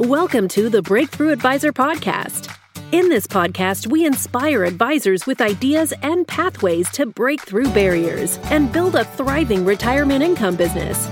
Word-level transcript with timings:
Welcome 0.00 0.48
to 0.48 0.70
the 0.70 0.80
Breakthrough 0.80 1.28
Advisor 1.28 1.74
Podcast. 1.74 2.56
In 2.90 3.10
this 3.10 3.26
podcast, 3.26 3.86
we 3.86 4.06
inspire 4.06 4.64
advisors 4.64 5.26
with 5.26 5.42
ideas 5.42 5.92
and 6.00 6.26
pathways 6.26 6.88
to 6.92 7.04
break 7.04 7.42
through 7.42 7.68
barriers 7.74 8.38
and 8.44 8.72
build 8.72 8.94
a 8.94 9.04
thriving 9.04 9.62
retirement 9.62 10.24
income 10.24 10.56
business. 10.56 11.06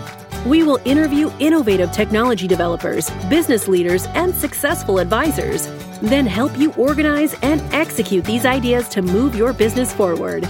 We 0.46 0.62
will 0.62 0.80
interview 0.86 1.30
innovative 1.38 1.92
technology 1.92 2.48
developers, 2.48 3.10
business 3.28 3.68
leaders, 3.68 4.06
and 4.14 4.34
successful 4.34 5.00
advisors, 5.00 5.66
then 6.00 6.24
help 6.24 6.56
you 6.56 6.72
organize 6.72 7.34
and 7.42 7.60
execute 7.74 8.24
these 8.24 8.46
ideas 8.46 8.88
to 8.88 9.02
move 9.02 9.34
your 9.36 9.52
business 9.52 9.92
forward. 9.92 10.46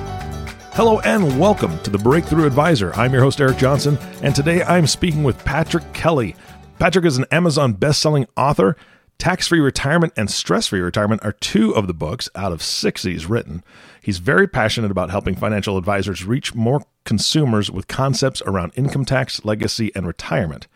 Hello 0.74 1.00
and 1.00 1.40
welcome 1.40 1.76
to 1.80 1.90
the 1.90 1.98
Breakthrough 1.98 2.46
Advisor. 2.46 2.94
I'm 2.94 3.12
your 3.12 3.22
host, 3.22 3.40
Eric 3.40 3.58
Johnson, 3.58 3.98
and 4.22 4.32
today 4.32 4.62
I'm 4.62 4.86
speaking 4.86 5.24
with 5.24 5.44
Patrick 5.44 5.92
Kelly. 5.92 6.36
Patrick 6.78 7.04
is 7.06 7.18
an 7.18 7.26
Amazon 7.32 7.72
best-selling 7.72 8.26
author. 8.36 8.76
Tax-free 9.18 9.58
retirement 9.58 10.12
and 10.16 10.30
stress-free 10.30 10.78
retirement 10.78 11.24
are 11.24 11.32
two 11.32 11.74
of 11.74 11.88
the 11.88 11.94
books 11.94 12.28
out 12.36 12.52
of 12.52 12.62
six 12.62 13.02
he's 13.02 13.26
written. 13.26 13.64
He's 14.00 14.18
very 14.18 14.46
passionate 14.46 14.92
about 14.92 15.10
helping 15.10 15.34
financial 15.34 15.76
advisors 15.76 16.24
reach 16.24 16.54
more 16.54 16.82
consumers 17.04 17.68
with 17.68 17.88
concepts 17.88 18.42
around 18.46 18.72
income 18.76 19.04
tax, 19.04 19.44
legacy, 19.44 19.90
and 19.96 20.06
retirement. 20.06 20.68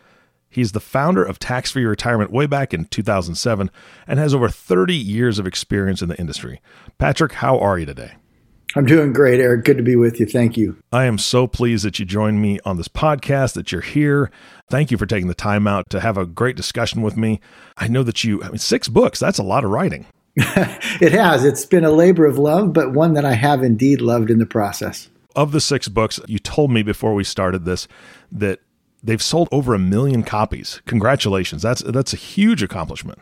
He's 0.50 0.72
the 0.72 0.80
founder 0.80 1.22
of 1.22 1.38
Tax 1.38 1.70
Free 1.70 1.84
Retirement 1.84 2.32
way 2.32 2.46
back 2.46 2.74
in 2.74 2.86
2007 2.86 3.70
and 4.08 4.18
has 4.18 4.34
over 4.34 4.48
30 4.48 4.96
years 4.96 5.38
of 5.38 5.46
experience 5.46 6.02
in 6.02 6.08
the 6.08 6.18
industry. 6.18 6.60
Patrick, 6.98 7.34
how 7.34 7.60
are 7.60 7.78
you 7.78 7.86
today? 7.86 8.14
I'm 8.74 8.86
doing 8.86 9.12
great, 9.12 9.40
Eric. 9.40 9.64
Good 9.64 9.76
to 9.76 9.82
be 9.82 9.96
with 9.96 10.18
you. 10.18 10.26
Thank 10.26 10.56
you. 10.56 10.76
I 10.92 11.04
am 11.04 11.18
so 11.18 11.46
pleased 11.46 11.84
that 11.84 11.98
you 11.98 12.04
joined 12.04 12.40
me 12.40 12.58
on 12.64 12.76
this 12.76 12.88
podcast, 12.88 13.54
that 13.54 13.70
you're 13.70 13.80
here. 13.82 14.30
Thank 14.70 14.90
you 14.90 14.96
for 14.96 15.06
taking 15.06 15.28
the 15.28 15.34
time 15.34 15.66
out 15.66 15.90
to 15.90 16.00
have 16.00 16.16
a 16.16 16.24
great 16.24 16.56
discussion 16.56 17.02
with 17.02 17.16
me. 17.16 17.40
I 17.76 17.88
know 17.88 18.02
that 18.02 18.24
you, 18.24 18.42
I 18.42 18.48
mean, 18.48 18.58
six 18.58 18.88
books, 18.88 19.18
that's 19.18 19.38
a 19.38 19.42
lot 19.42 19.64
of 19.64 19.70
writing. 19.70 20.06
it 20.36 21.12
has. 21.12 21.44
It's 21.44 21.66
been 21.66 21.84
a 21.84 21.90
labor 21.90 22.24
of 22.24 22.38
love, 22.38 22.72
but 22.72 22.92
one 22.92 23.12
that 23.14 23.26
I 23.26 23.34
have 23.34 23.62
indeed 23.62 24.00
loved 24.00 24.30
in 24.30 24.38
the 24.38 24.46
process. 24.46 25.10
Of 25.36 25.52
the 25.52 25.60
six 25.60 25.88
books, 25.88 26.18
you 26.26 26.38
told 26.38 26.70
me 26.70 26.82
before 26.82 27.14
we 27.14 27.24
started 27.24 27.64
this 27.64 27.86
that 28.30 28.60
they've 29.02 29.22
sold 29.22 29.48
over 29.52 29.74
a 29.74 29.78
million 29.78 30.22
copies. 30.22 30.80
Congratulations. 30.86 31.62
That's 31.62 31.82
that's 31.82 32.12
a 32.12 32.16
huge 32.16 32.62
accomplishment. 32.62 33.18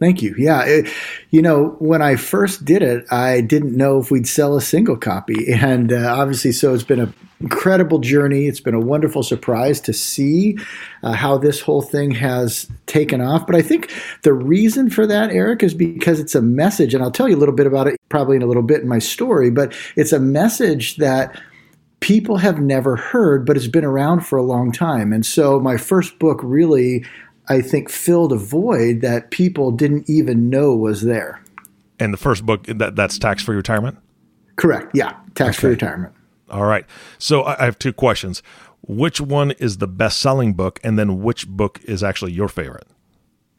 Thank 0.00 0.22
you. 0.22 0.34
Yeah. 0.38 0.64
It, 0.64 0.88
you 1.30 1.42
know, 1.42 1.76
when 1.78 2.00
I 2.00 2.16
first 2.16 2.64
did 2.64 2.82
it, 2.82 3.04
I 3.12 3.42
didn't 3.42 3.76
know 3.76 3.98
if 4.00 4.10
we'd 4.10 4.26
sell 4.26 4.56
a 4.56 4.60
single 4.60 4.96
copy. 4.96 5.52
And 5.60 5.92
uh, 5.92 6.14
obviously, 6.16 6.52
so 6.52 6.72
it's 6.72 6.82
been 6.82 7.00
an 7.00 7.12
incredible 7.40 7.98
journey. 7.98 8.46
It's 8.46 8.60
been 8.60 8.74
a 8.74 8.80
wonderful 8.80 9.22
surprise 9.22 9.78
to 9.82 9.92
see 9.92 10.56
uh, 11.02 11.12
how 11.12 11.36
this 11.36 11.60
whole 11.60 11.82
thing 11.82 12.12
has 12.12 12.66
taken 12.86 13.20
off. 13.20 13.46
But 13.46 13.56
I 13.56 13.62
think 13.62 13.92
the 14.22 14.32
reason 14.32 14.88
for 14.88 15.06
that, 15.06 15.30
Eric, 15.30 15.62
is 15.62 15.74
because 15.74 16.18
it's 16.18 16.34
a 16.34 16.40
message. 16.40 16.94
And 16.94 17.04
I'll 17.04 17.10
tell 17.10 17.28
you 17.28 17.36
a 17.36 17.38
little 17.38 17.54
bit 17.54 17.66
about 17.66 17.88
it 17.88 18.00
probably 18.08 18.36
in 18.36 18.42
a 18.42 18.46
little 18.46 18.62
bit 18.62 18.80
in 18.80 18.88
my 18.88 18.98
story, 18.98 19.50
but 19.50 19.74
it's 19.96 20.12
a 20.12 20.18
message 20.18 20.96
that 20.96 21.38
people 22.00 22.38
have 22.38 22.58
never 22.58 22.96
heard, 22.96 23.44
but 23.44 23.56
it's 23.56 23.66
been 23.66 23.84
around 23.84 24.20
for 24.20 24.38
a 24.38 24.42
long 24.42 24.72
time. 24.72 25.12
And 25.12 25.26
so 25.26 25.60
my 25.60 25.76
first 25.76 26.18
book 26.18 26.40
really 26.42 27.04
I 27.50 27.60
think 27.62 27.90
filled 27.90 28.32
a 28.32 28.36
void 28.36 29.00
that 29.00 29.32
people 29.32 29.72
didn't 29.72 30.08
even 30.08 30.48
know 30.48 30.74
was 30.76 31.02
there. 31.02 31.42
And 31.98 32.14
the 32.14 32.16
first 32.16 32.46
book 32.46 32.64
that 32.66 32.94
that's 32.94 33.18
tax 33.18 33.42
free 33.42 33.56
retirement. 33.56 33.98
Correct. 34.54 34.92
Yeah, 34.94 35.16
tax 35.34 35.58
free 35.58 35.70
okay. 35.70 35.84
retirement. 35.84 36.14
All 36.48 36.64
right. 36.64 36.86
So 37.18 37.44
I 37.44 37.64
have 37.64 37.78
two 37.78 37.92
questions. 37.92 38.42
Which 38.86 39.20
one 39.20 39.50
is 39.52 39.78
the 39.78 39.88
best 39.88 40.20
selling 40.20 40.54
book, 40.54 40.80
and 40.84 40.98
then 40.98 41.22
which 41.22 41.48
book 41.48 41.80
is 41.84 42.02
actually 42.02 42.32
your 42.32 42.48
favorite? 42.48 42.86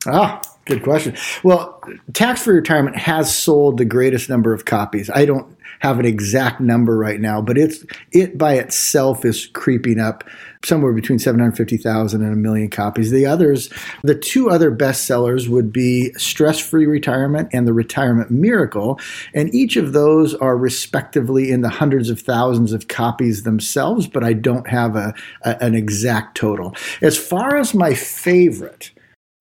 Ah, 0.07 0.41
good 0.65 0.83
question. 0.83 1.15
Well, 1.43 1.81
tax 2.13 2.43
free 2.43 2.55
retirement 2.55 2.97
has 2.97 3.35
sold 3.35 3.77
the 3.77 3.85
greatest 3.85 4.29
number 4.29 4.53
of 4.53 4.65
copies. 4.65 5.09
I 5.09 5.25
don't 5.25 5.55
have 5.81 5.99
an 5.99 6.05
exact 6.05 6.61
number 6.61 6.95
right 6.95 7.19
now, 7.19 7.41
but 7.41 7.57
it's 7.57 7.83
it 8.11 8.37
by 8.37 8.53
itself 8.53 9.25
is 9.25 9.47
creeping 9.47 9.99
up 9.99 10.23
somewhere 10.63 10.93
between 10.93 11.17
750,000 11.17 12.21
and 12.21 12.33
a 12.33 12.35
million 12.35 12.69
copies. 12.69 13.09
The 13.09 13.25
others, 13.25 13.69
the 14.03 14.13
two 14.13 14.51
other 14.51 14.71
bestsellers 14.71 15.47
would 15.47 15.73
be 15.73 16.13
Stress 16.13 16.59
Free 16.59 16.85
Retirement 16.85 17.49
and 17.51 17.67
The 17.67 17.73
Retirement 17.73 18.29
Miracle, 18.29 18.99
and 19.33 19.53
each 19.55 19.75
of 19.75 19.93
those 19.93 20.35
are 20.35 20.55
respectively 20.55 21.51
in 21.51 21.61
the 21.61 21.69
hundreds 21.69 22.11
of 22.11 22.19
thousands 22.19 22.73
of 22.73 22.87
copies 22.87 23.41
themselves, 23.41 24.07
but 24.07 24.23
I 24.23 24.33
don't 24.33 24.67
have 24.67 24.95
a, 24.95 25.13
a 25.43 25.63
an 25.63 25.73
exact 25.73 26.37
total. 26.37 26.75
As 27.01 27.17
far 27.17 27.57
as 27.57 27.73
my 27.73 27.95
favorite, 27.95 28.91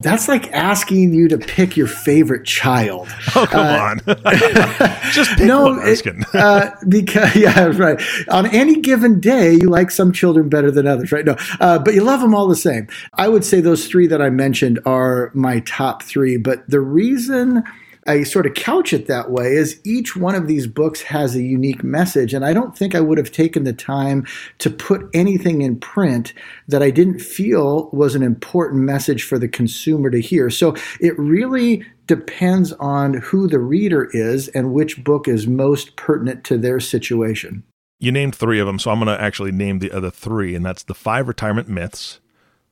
that's 0.00 0.28
like 0.28 0.50
asking 0.52 1.12
you 1.12 1.28
to 1.28 1.36
pick 1.36 1.76
your 1.76 1.86
favorite 1.86 2.44
child. 2.44 3.08
Oh, 3.36 3.46
come 3.46 3.60
uh, 3.60 3.78
on. 3.78 4.00
Just 5.12 5.30
pick 5.36 5.46
no, 5.46 5.62
one. 5.62 5.80
It, 5.86 6.34
uh, 6.34 6.70
because, 6.88 7.36
yeah, 7.36 7.66
right. 7.66 8.00
On 8.28 8.46
any 8.46 8.80
given 8.80 9.20
day, 9.20 9.52
you 9.52 9.68
like 9.68 9.90
some 9.90 10.10
children 10.10 10.48
better 10.48 10.70
than 10.70 10.86
others, 10.86 11.12
right? 11.12 11.24
No, 11.24 11.36
uh, 11.60 11.78
but 11.78 11.94
you 11.94 12.02
love 12.02 12.20
them 12.20 12.34
all 12.34 12.48
the 12.48 12.56
same. 12.56 12.88
I 13.14 13.28
would 13.28 13.44
say 13.44 13.60
those 13.60 13.86
three 13.86 14.08
that 14.08 14.20
I 14.20 14.30
mentioned 14.30 14.80
are 14.84 15.30
my 15.32 15.60
top 15.60 16.02
three. 16.02 16.38
But 16.38 16.68
the 16.68 16.80
reason 16.80 17.62
I 18.06 18.22
sort 18.22 18.46
of 18.46 18.54
couch 18.54 18.92
it 18.92 19.06
that 19.08 19.30
way 19.30 19.52
is 19.52 19.80
each 19.84 20.16
one 20.16 20.34
of 20.34 20.46
these 20.46 20.66
books 20.66 21.02
has 21.02 21.36
a 21.36 21.42
unique 21.42 21.84
message. 21.84 22.32
And 22.32 22.44
I 22.44 22.52
don't 22.52 22.76
think 22.76 22.94
I 22.94 23.00
would 23.00 23.18
have 23.18 23.30
taken 23.30 23.64
the 23.64 23.72
time 23.72 24.26
to 24.58 24.70
put 24.70 25.08
anything 25.12 25.62
in 25.62 25.78
print 25.78 26.32
that 26.66 26.82
I 26.82 26.90
didn't 26.90 27.20
feel 27.20 27.90
was 27.92 28.14
an 28.14 28.22
important 28.22 28.82
message 28.82 29.22
for 29.24 29.38
the 29.38 29.48
consumer 29.48 30.10
to 30.10 30.20
hear. 30.20 30.48
So 30.48 30.74
it 31.00 31.18
really 31.18 31.84
depends 32.06 32.72
on 32.74 33.14
who 33.14 33.46
the 33.46 33.58
reader 33.58 34.08
is 34.12 34.48
and 34.48 34.72
which 34.72 35.04
book 35.04 35.28
is 35.28 35.46
most 35.46 35.96
pertinent 35.96 36.42
to 36.44 36.58
their 36.58 36.80
situation. 36.80 37.62
You 38.00 38.12
named 38.12 38.34
three 38.34 38.58
of 38.58 38.66
them, 38.66 38.78
so 38.78 38.90
I'm 38.90 38.98
going 38.98 39.14
to 39.14 39.22
actually 39.22 39.52
name 39.52 39.78
the 39.78 39.92
other 39.92 40.10
three, 40.10 40.54
and 40.54 40.64
that's 40.64 40.82
the 40.82 40.94
five 40.94 41.28
retirement 41.28 41.68
myths, 41.68 42.18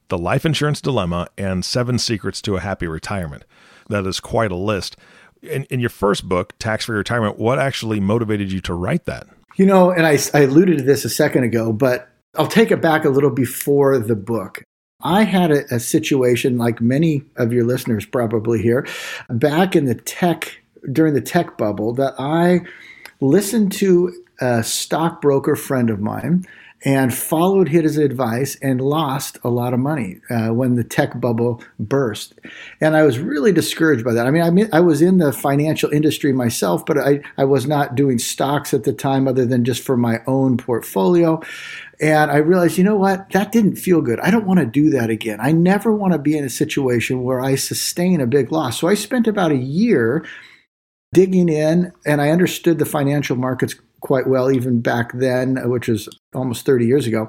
the 0.09 0.17
life 0.17 0.47
insurance 0.47 0.81
dilemma, 0.81 1.29
and 1.37 1.63
seven 1.63 1.99
secrets 1.99 2.41
to 2.43 2.57
a 2.57 2.61
happy 2.61 2.87
retirement. 2.87 3.45
That 3.91 4.07
is 4.07 4.21
quite 4.21 4.51
a 4.51 4.57
list 4.57 4.97
in, 5.43 5.65
in 5.65 5.81
your 5.81 5.91
first 5.91 6.29
book, 6.29 6.55
Tax 6.59 6.87
Free 6.87 6.97
Retirement, 6.97 7.39
what 7.39 7.59
actually 7.59 8.01
motivated 8.01 8.53
you 8.53 8.61
to 8.63 8.75
write 8.75 9.05
that? 9.07 9.27
You 9.57 9.67
know, 9.67 9.91
and 9.91 10.07
I, 10.07 10.19
I 10.35 10.43
alluded 10.43 10.79
to 10.79 10.85
this 10.85 11.05
a 11.05 11.11
second 11.11 11.45
ago, 11.45 11.73
but 11.73 12.09
I'll 12.37 12.47
take 12.47 12.71
it 12.71 12.81
back 12.81 13.05
a 13.05 13.11
little 13.11 13.31
before 13.31 13.99
the 13.99 14.17
book. 14.17 14.63
I 15.03 15.23
had 15.25 15.51
a, 15.51 15.75
a, 15.75 15.81
situation 15.81 16.59
like 16.59 16.81
many 16.81 17.23
of 17.37 17.53
your 17.53 17.65
listeners 17.65 18.05
probably 18.05 18.61
here 18.61 18.87
back 19.31 19.77
in 19.77 19.85
the 19.85 19.95
tech, 19.95 20.61
during 20.91 21.15
the 21.15 21.21
tech 21.21 21.57
bubble, 21.57 21.95
that 21.95 22.15
I 22.19 22.61
listened 23.21 23.73
to 23.73 24.13
a 24.41 24.63
stockbroker 24.63 25.55
friend 25.55 25.91
of 25.91 26.01
mine 26.01 26.45
and 26.85 27.13
followed 27.13 27.69
his 27.69 27.97
advice 27.97 28.57
and 28.63 28.81
lost 28.81 29.39
a 29.43 29.49
lot 29.49 29.75
of 29.75 29.81
money 29.81 30.21
uh, 30.31 30.49
when 30.49 30.77
the 30.77 30.85
tech 30.85 31.21
bubble 31.21 31.63
burst. 31.81 32.35
And 32.81 32.97
I 32.97 33.03
was 33.03 33.19
really 33.19 33.53
discouraged 33.53 34.05
by 34.05 34.15
that. 34.15 34.27
I 34.27 34.31
mean, 34.31 34.43
I 34.43 34.51
mean, 34.51 34.69
I 34.73 34.81
was 34.81 35.03
in 35.03 35.19
the 35.19 35.33
financial 35.33 35.91
industry 35.91 36.33
myself, 36.33 36.87
but 36.87 36.99
I, 36.99 37.21
I 37.37 37.45
was 37.45 37.67
not 37.67 37.97
doing 37.97 38.19
stocks 38.19 38.73
at 38.73 38.85
the 38.85 38.93
time 38.93 39.27
other 39.27 39.45
than 39.45 39.65
just 39.65 39.83
for 39.83 39.97
my 39.97 40.21
own 40.27 40.57
portfolio. 40.57 41.41
And 42.01 42.31
I 42.31 42.37
realized, 42.37 42.79
you 42.79 42.85
know 42.85 42.97
what? 42.97 43.31
That 43.31 43.51
didn't 43.51 43.77
feel 43.77 44.01
good. 44.01 44.21
I 44.21 44.31
don't 44.31 44.47
want 44.47 44.61
to 44.61 44.67
do 44.67 44.91
that 44.91 45.11
again. 45.11 45.39
I 45.41 45.51
never 45.51 45.93
want 45.93 46.13
to 46.13 46.19
be 46.19 46.39
in 46.39 46.45
a 46.45 46.51
situation 46.51 47.25
where 47.25 47.41
I 47.41 47.57
sustain 47.57 48.21
a 48.21 48.27
big 48.27 48.53
loss. 48.53 48.79
So 48.79 48.87
I 48.87 48.95
spent 48.95 49.27
about 49.27 49.51
a 49.51 49.57
year 49.57 50.25
digging 51.13 51.49
in 51.49 51.93
and 52.07 52.21
I 52.21 52.31
understood 52.31 52.79
the 52.79 52.85
financial 52.85 53.35
markets 53.35 53.75
quite 54.01 54.29
well 54.29 54.51
even 54.51 54.81
back 54.81 55.13
then, 55.15 55.57
which 55.69 55.89
was 55.89 56.09
almost 56.35 56.67
30 56.67 56.87
years 56.87 57.07
ago. 57.07 57.27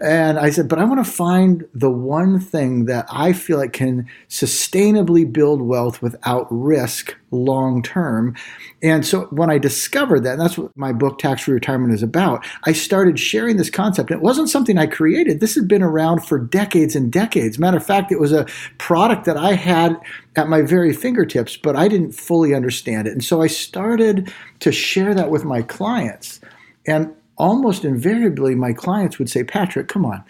And 0.00 0.38
I 0.38 0.50
said, 0.50 0.68
but 0.68 0.78
I 0.78 0.84
want 0.84 1.02
to 1.04 1.10
find 1.10 1.64
the 1.72 1.90
one 1.90 2.38
thing 2.38 2.84
that 2.84 3.06
I 3.10 3.32
feel 3.32 3.56
like 3.56 3.72
can 3.72 4.06
sustainably 4.28 5.30
build 5.30 5.62
wealth 5.62 6.02
without 6.02 6.46
risk 6.50 7.16
long 7.30 7.82
term. 7.82 8.36
And 8.82 9.06
so 9.06 9.22
when 9.30 9.50
I 9.50 9.56
discovered 9.56 10.20
that, 10.20 10.32
and 10.32 10.40
that's 10.40 10.58
what 10.58 10.76
my 10.76 10.92
book 10.92 11.18
Tax 11.18 11.42
Free 11.42 11.54
Retirement 11.54 11.94
is 11.94 12.02
about, 12.02 12.44
I 12.64 12.72
started 12.72 13.18
sharing 13.18 13.56
this 13.56 13.70
concept. 13.70 14.10
It 14.10 14.20
wasn't 14.20 14.50
something 14.50 14.76
I 14.76 14.86
created. 14.86 15.40
This 15.40 15.54
had 15.54 15.66
been 15.66 15.82
around 15.82 16.20
for 16.20 16.38
decades 16.38 16.94
and 16.94 17.10
decades. 17.10 17.58
Matter 17.58 17.78
of 17.78 17.86
fact, 17.86 18.12
it 18.12 18.20
was 18.20 18.32
a 18.32 18.46
product 18.76 19.24
that 19.24 19.38
I 19.38 19.54
had 19.54 19.98
at 20.36 20.48
my 20.48 20.60
very 20.60 20.92
fingertips, 20.92 21.56
but 21.56 21.76
I 21.76 21.88
didn't 21.88 22.12
fully 22.12 22.54
understand 22.54 23.08
it. 23.08 23.12
And 23.12 23.24
so 23.24 23.40
I 23.40 23.46
started 23.46 24.30
to 24.60 24.70
share 24.70 25.14
that 25.14 25.30
with 25.30 25.46
my 25.46 25.62
clients. 25.62 26.40
And 26.86 27.14
almost 27.36 27.84
invariably, 27.84 28.54
my 28.54 28.72
clients 28.72 29.18
would 29.18 29.30
say, 29.30 29.44
Patrick, 29.44 29.88
come 29.88 30.04
on. 30.04 30.24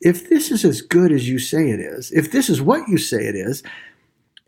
If 0.00 0.28
this 0.28 0.50
is 0.50 0.64
as 0.64 0.80
good 0.80 1.12
as 1.12 1.28
you 1.28 1.38
say 1.38 1.70
it 1.70 1.80
is, 1.80 2.12
if 2.12 2.30
this 2.30 2.48
is 2.48 2.62
what 2.62 2.88
you 2.88 2.98
say 2.98 3.26
it 3.26 3.34
is, 3.34 3.62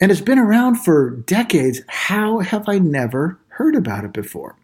and 0.00 0.10
it's 0.10 0.20
been 0.20 0.38
around 0.38 0.76
for 0.76 1.10
decades, 1.10 1.82
how 1.88 2.38
have 2.38 2.68
I 2.68 2.78
never 2.78 3.38
heard 3.48 3.74
about 3.74 4.04
it 4.04 4.12
before? 4.12 4.56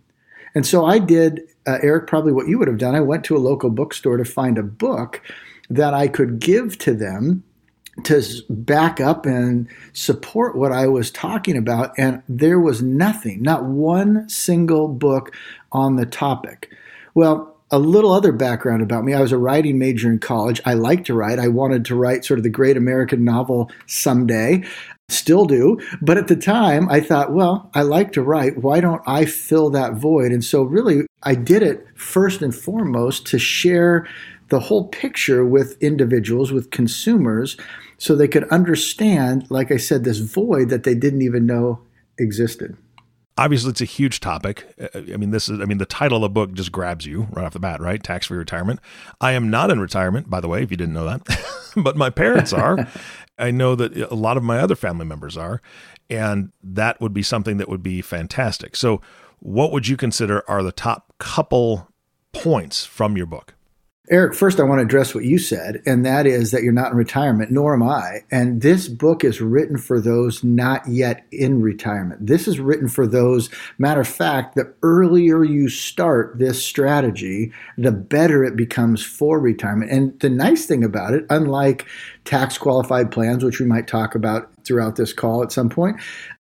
And 0.55 0.67
so 0.67 0.87
I 0.87 0.99
did, 0.99 1.43
uh, 1.67 1.79
Eric, 1.83 2.07
probably 2.07 2.33
what 2.33 2.49
you 2.49 2.59
would 2.59 2.69
have 2.69 2.79
done. 2.79 2.95
I 2.95 3.01
went 3.01 3.25
to 3.25 3.37
a 3.37 3.39
local 3.39 3.69
bookstore 3.69 4.17
to 4.17 4.25
find 4.25 4.57
a 4.57 4.63
book 4.63 5.21
that 5.69 5.93
I 5.93 6.09
could 6.09 6.39
give 6.39 6.79
to 6.79 6.95
them 6.95 7.43
to 8.05 8.23
back 8.51 9.01
up 9.01 9.27
and 9.27 9.69
support 9.93 10.57
what 10.57 10.73
I 10.73 10.87
was 10.87 11.11
talking 11.11 11.57
about. 11.57 11.93
And 11.99 12.23
there 12.29 12.61
was 12.61 12.83
nothing, 12.83 13.43
not 13.43 13.65
one 13.65 14.29
single 14.29 14.89
book 14.89 15.35
on 15.73 15.97
the 15.97 16.07
topic. 16.07 16.71
Well, 17.17 17.57
a 17.71 17.79
little 17.79 18.13
other 18.13 18.31
background 18.31 18.83
about 18.83 19.03
me. 19.03 19.15
I 19.15 19.23
was 19.23 19.33
a 19.33 19.39
writing 19.39 19.79
major 19.79 20.11
in 20.11 20.19
college. 20.19 20.61
I 20.67 20.75
liked 20.75 21.07
to 21.07 21.15
write. 21.15 21.39
I 21.39 21.49
wanted 21.49 21.87
to 21.87 21.95
write 21.95 22.27
sort 22.27 22.39
of 22.39 22.45
the 22.45 22.51
great 22.51 22.77
American 22.77 23.25
novel 23.25 23.71
someday. 23.87 24.65
Still 25.09 25.47
do. 25.47 25.81
But 26.03 26.19
at 26.19 26.29
the 26.29 26.37
time, 26.37 26.91
I 26.91 27.01
thought, 27.01 27.33
well, 27.33 27.71
I 27.73 27.83
like 27.83 28.13
to 28.13 28.23
write. 28.23 28.59
Why 28.59 28.81
don't 28.81 29.01
I 29.07 29.25
fill 29.25 29.71
that 29.71 29.95
void? 29.95 30.31
And 30.31 30.45
so, 30.45 30.63
really, 30.63 31.07
I 31.23 31.35
did 31.35 31.63
it 31.63 31.87
first 31.95 32.43
and 32.43 32.55
foremost 32.55 33.27
to 33.29 33.39
share 33.39 34.07
the 34.51 34.61
whole 34.61 34.89
picture 34.89 35.43
with 35.43 35.83
individuals, 35.83 36.53
with 36.53 36.71
consumers, 36.71 37.57
so 37.97 38.15
they 38.15 38.29
could 38.29 38.47
understand, 38.51 39.51
like 39.51 39.73
I 39.73 39.79
said, 39.79 40.05
this 40.05 40.19
void 40.19 40.69
that 40.69 40.83
they 40.83 40.95
didn't 40.95 41.23
even 41.23 41.47
know 41.47 41.81
existed 42.19 42.77
obviously 43.39 43.71
it's 43.71 43.81
a 43.81 43.87
huge 43.87 44.21
topic. 44.21 44.75
Uh, 44.81 44.89
I 44.95 45.17
mean, 45.17 45.31
this 45.31 45.49
is, 45.49 45.61
I 45.61 45.65
mean, 45.65 45.79
the 45.79 45.87
title 45.87 46.19
of 46.19 46.23
the 46.23 46.29
book 46.29 46.53
just 46.53 46.73
grabs 46.73 47.07
you 47.07 47.29
right 47.33 47.45
off 47.45 47.53
the 47.53 47.61
bat, 47.61 47.81
right? 47.81 48.03
Tax 48.03 48.27
free 48.27 48.39
retirement. 48.39 48.81
I 49.21 49.33
am 49.33 49.51
not 49.51 49.71
in 49.71 49.81
retirement, 49.81 50.31
by 50.31 50.41
the 50.41 50.49
way, 50.49 50.63
if 50.63 50.71
you 50.71 50.77
didn't 50.77 50.95
know 50.95 51.07
that, 51.07 51.73
but 51.77 51.97
my 51.97 52.11
parents 52.11 52.53
are. 52.53 52.89
I 53.39 53.51
know 53.51 53.75
that 53.75 53.95
a 53.95 54.15
lot 54.15 54.37
of 54.37 54.43
my 54.43 54.59
other 54.59 54.77
family 54.77 55.05
members 55.05 55.37
are, 55.37 55.61
and 56.09 56.53
that 56.63 57.01
would 57.01 57.13
be 57.13 57.23
something 57.23 57.59
that 57.59 57.69
would 57.69 57.83
be 57.83 58.01
fantastic. 58.01 58.77
So, 58.77 59.03
what 59.41 59.73
would 59.73 59.87
you 59.87 59.99
consider 59.99 60.43
are 60.49 60.63
the 60.63 60.73
top 60.73 61.13
couple 61.19 61.89
points 62.33 62.87
from 62.87 63.17
your 63.17 63.27
book? 63.27 63.56
Eric, 64.09 64.37
first 64.37 64.61
I 64.61 64.63
want 64.63 64.79
to 64.79 64.85
address 64.85 65.17
what 65.17 65.25
you 65.25 65.37
said, 65.37 65.83
and 65.85 66.07
that 66.07 66.27
is 66.27 66.53
that 66.53 66.63
you're 66.63 66.73
not 66.73 66.93
in 66.93 66.97
retirement, 66.97 67.51
nor 67.51 67.75
am 67.75 67.83
I. 67.83 68.21
And 68.31 68.63
this 68.63 68.87
book 68.87 69.25
is 69.25 69.41
written 69.41 69.79
for 69.79 70.01
those 70.01 70.45
not 70.45 70.87
yet 70.87 71.27
in 71.33 71.61
retirement. 71.61 72.25
This 72.25 72.47
is 72.47 72.61
written 72.61 72.89
for 72.89 73.09
those, 73.09 73.51
matter 73.79 74.03
of 74.03 74.09
fact, 74.09 74.55
the 74.55 74.73
earlier 74.85 75.43
you 75.43 75.69
start 75.69 76.39
this 76.39 76.65
strategy, 76.65 77.53
the 77.77 77.91
better 77.91 78.45
it 78.45 78.55
becomes 78.55 79.05
for 79.05 79.41
retirement. 79.41 79.91
And 79.91 80.19
the 80.21 80.31
nice 80.31 80.67
thing 80.67 80.85
about 80.85 81.15
it, 81.15 81.27
unlike 81.29 81.85
tax 82.25 82.59
qualified 82.59 83.11
plans, 83.11 83.43
which 83.43 83.59
we 83.59 83.67
might 83.67 83.89
talk 83.89 84.15
about 84.15 84.53
throughout 84.65 84.95
this 84.95 85.13
call 85.13 85.43
at 85.43 85.51
some 85.51 85.69
point, 85.69 86.01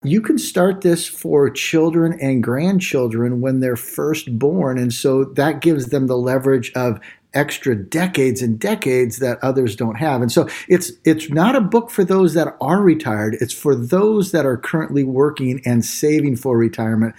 you 0.03 0.21
can 0.21 0.37
start 0.37 0.81
this 0.81 1.07
for 1.07 1.49
children 1.49 2.19
and 2.21 2.43
grandchildren 2.43 3.41
when 3.41 3.59
they're 3.59 3.75
first 3.75 4.37
born. 4.37 4.77
And 4.77 4.93
so 4.93 5.23
that 5.23 5.61
gives 5.61 5.87
them 5.87 6.07
the 6.07 6.17
leverage 6.17 6.71
of 6.73 6.99
extra 7.35 7.75
decades 7.75 8.41
and 8.41 8.59
decades 8.59 9.17
that 9.19 9.37
others 9.43 9.75
don't 9.75 9.95
have. 9.95 10.21
And 10.21 10.31
so 10.31 10.47
it's 10.67 10.91
it's 11.03 11.29
not 11.29 11.55
a 11.55 11.61
book 11.61 11.91
for 11.91 12.03
those 12.03 12.33
that 12.33 12.55
are 12.61 12.81
retired. 12.81 13.37
It's 13.41 13.53
for 13.53 13.75
those 13.75 14.31
that 14.31 14.45
are 14.45 14.57
currently 14.57 15.03
working 15.03 15.61
and 15.65 15.85
saving 15.85 16.37
for 16.37 16.57
retirement. 16.57 17.13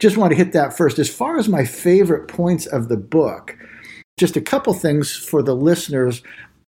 Just 0.00 0.16
want 0.16 0.32
to 0.32 0.36
hit 0.36 0.52
that 0.52 0.76
first. 0.76 0.98
As 0.98 1.08
far 1.08 1.38
as 1.38 1.48
my 1.48 1.64
favorite 1.64 2.28
points 2.28 2.66
of 2.66 2.88
the 2.88 2.96
book, 2.96 3.56
just 4.18 4.36
a 4.36 4.40
couple 4.40 4.74
things 4.74 5.16
for 5.16 5.42
the 5.42 5.56
listeners. 5.56 6.22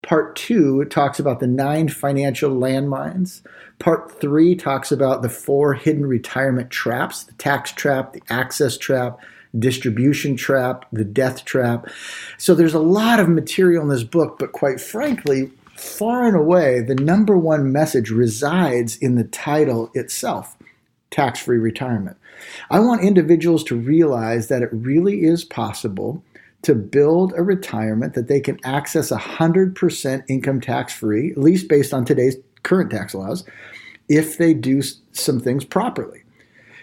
Part 0.02 0.36
two 0.36 0.84
talks 0.84 1.18
about 1.18 1.40
the 1.40 1.46
nine 1.46 1.88
financial 1.88 2.50
landmines. 2.50 3.40
Part 3.78 4.20
three 4.20 4.54
talks 4.54 4.92
about 4.92 5.22
the 5.22 5.30
four 5.30 5.72
hidden 5.72 6.04
retirement 6.04 6.70
traps 6.70 7.24
the 7.24 7.32
tax 7.34 7.72
trap, 7.72 8.12
the 8.12 8.22
access 8.28 8.76
trap, 8.76 9.18
distribution 9.58 10.36
trap, 10.36 10.86
the 10.92 11.04
death 11.04 11.44
trap. 11.44 11.88
So 12.38 12.54
there's 12.54 12.74
a 12.74 12.80
lot 12.80 13.20
of 13.20 13.28
material 13.28 13.82
in 13.82 13.88
this 13.88 14.04
book, 14.04 14.38
but 14.38 14.52
quite 14.52 14.80
frankly, 14.80 15.50
far 15.76 16.26
and 16.26 16.36
away, 16.36 16.80
the 16.80 16.94
number 16.94 17.36
one 17.36 17.72
message 17.72 18.10
resides 18.10 18.96
in 18.96 19.14
the 19.14 19.24
title 19.24 19.90
itself 19.94 20.56
tax 21.10 21.40
free 21.40 21.58
retirement. 21.58 22.16
I 22.70 22.80
want 22.80 23.04
individuals 23.04 23.62
to 23.64 23.76
realize 23.76 24.48
that 24.48 24.62
it 24.62 24.70
really 24.72 25.24
is 25.24 25.44
possible 25.44 26.24
to 26.62 26.74
build 26.74 27.32
a 27.36 27.42
retirement 27.42 28.14
that 28.14 28.26
they 28.26 28.40
can 28.40 28.58
access 28.64 29.10
100% 29.10 30.24
income 30.28 30.60
tax 30.60 30.92
free, 30.92 31.30
at 31.30 31.38
least 31.38 31.68
based 31.68 31.94
on 31.94 32.04
today's 32.04 32.36
current 32.62 32.90
tax 32.90 33.14
laws, 33.14 33.44
if 34.08 34.38
they 34.38 34.54
do 34.54 34.82
some 35.12 35.40
things 35.40 35.64
properly. 35.64 36.22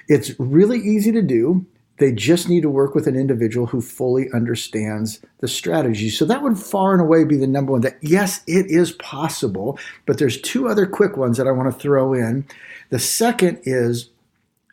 It's 0.08 0.40
really 0.40 0.80
easy 0.80 1.12
to 1.12 1.22
do. 1.22 1.66
They 2.02 2.12
just 2.12 2.50
need 2.50 2.62
to 2.62 2.70
work 2.70 2.96
with 2.96 3.06
an 3.06 3.16
individual 3.16 3.68
who 3.68 3.80
fully 3.80 4.28
understands 4.34 5.22
the 5.40 5.48
strategy. 5.48 6.10
So 6.10 6.26
that 6.26 6.42
would 6.42 6.58
far 6.58 6.94
and 6.94 7.02
away 7.02 7.26
be 7.26 7.38
the 7.38 7.46
number 7.46 7.74
one 7.74 7.82
that 7.82 8.00
yes, 8.02 8.42
it 8.48 8.66
is 8.72 8.94
possible, 8.94 9.78
but 10.08 10.18
there's 10.18 10.42
two 10.42 10.68
other 10.68 10.88
quick 10.88 11.16
ones 11.16 11.38
that 11.38 11.46
I 11.48 11.52
want 11.52 11.72
to 11.72 11.80
throw 11.80 12.14
in. 12.14 12.44
The 12.90 12.98
second 12.98 13.60
is 13.66 14.10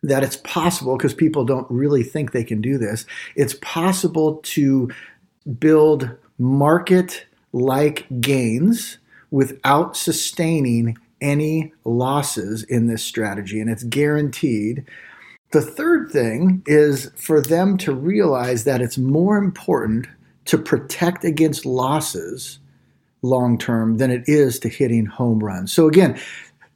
that 0.02 0.22
it's 0.22 0.36
possible 0.36 0.96
because 0.96 1.12
people 1.12 1.44
don't 1.44 1.70
really 1.70 2.02
think 2.02 2.32
they 2.32 2.44
can 2.44 2.62
do 2.62 2.78
this. 2.78 3.04
It's 3.36 3.58
possible 3.60 4.36
to 4.44 4.90
build 5.60 6.10
market 6.38 7.26
like 7.52 8.06
gains 8.22 8.96
without 9.30 9.98
sustaining 9.98 10.96
any 11.20 11.74
losses 11.84 12.62
in 12.62 12.86
this 12.86 13.02
strategy 13.02 13.60
and 13.60 13.68
it's 13.68 13.84
guaranteed 13.84 14.86
the 15.50 15.62
third 15.62 16.10
thing 16.10 16.62
is 16.66 17.10
for 17.16 17.40
them 17.40 17.78
to 17.78 17.94
realize 17.94 18.64
that 18.64 18.80
it's 18.80 18.98
more 18.98 19.38
important 19.38 20.06
to 20.44 20.58
protect 20.58 21.24
against 21.24 21.64
losses 21.64 22.58
long 23.22 23.58
term 23.58 23.96
than 23.98 24.10
it 24.10 24.22
is 24.26 24.58
to 24.60 24.68
hitting 24.68 25.06
home 25.06 25.42
runs. 25.42 25.72
So, 25.72 25.88
again, 25.88 26.20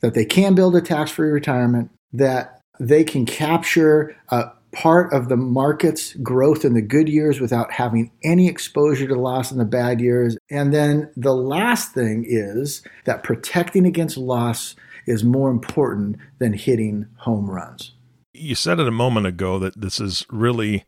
that 0.01 0.15
they 0.15 0.25
can 0.25 0.55
build 0.55 0.75
a 0.75 0.81
tax 0.81 1.11
free 1.11 1.31
retirement, 1.31 1.91
that 2.13 2.61
they 2.81 3.05
can 3.05 3.27
capture 3.27 4.17
a 4.31 4.51
part 4.73 5.13
of 5.13 5.29
the 5.29 5.37
market's 5.37 6.15
growth 6.15 6.65
in 6.65 6.73
the 6.73 6.83
good 6.83 7.09
years 7.09 7.41
without 7.41 7.71
having 7.71 8.11
any 8.25 8.49
exposure 8.49 9.07
to 9.07 9.15
loss 9.15 9.53
in 9.53 9.59
the 9.59 9.67
bad 9.67 10.01
years. 10.01 10.37
And 10.51 10.73
then 10.73 11.11
the 11.15 11.35
last 11.35 11.93
thing 11.93 12.25
is 12.27 12.83
that 13.05 13.23
protecting 13.23 13.87
against 13.87 14.17
loss 14.17 14.75
is 15.07 15.25
more 15.25 15.51
important 15.51 16.17
than 16.39 16.55
hitting 16.55 17.07
home 17.17 17.51
runs 17.51 17.93
you 18.35 18.55
said 18.55 18.81
it 18.81 18.89
a 18.89 18.93
moment 18.93 19.27
ago 19.27 19.59
that 19.59 19.81
this 19.81 20.01
is 20.01 20.27
really 20.31 20.85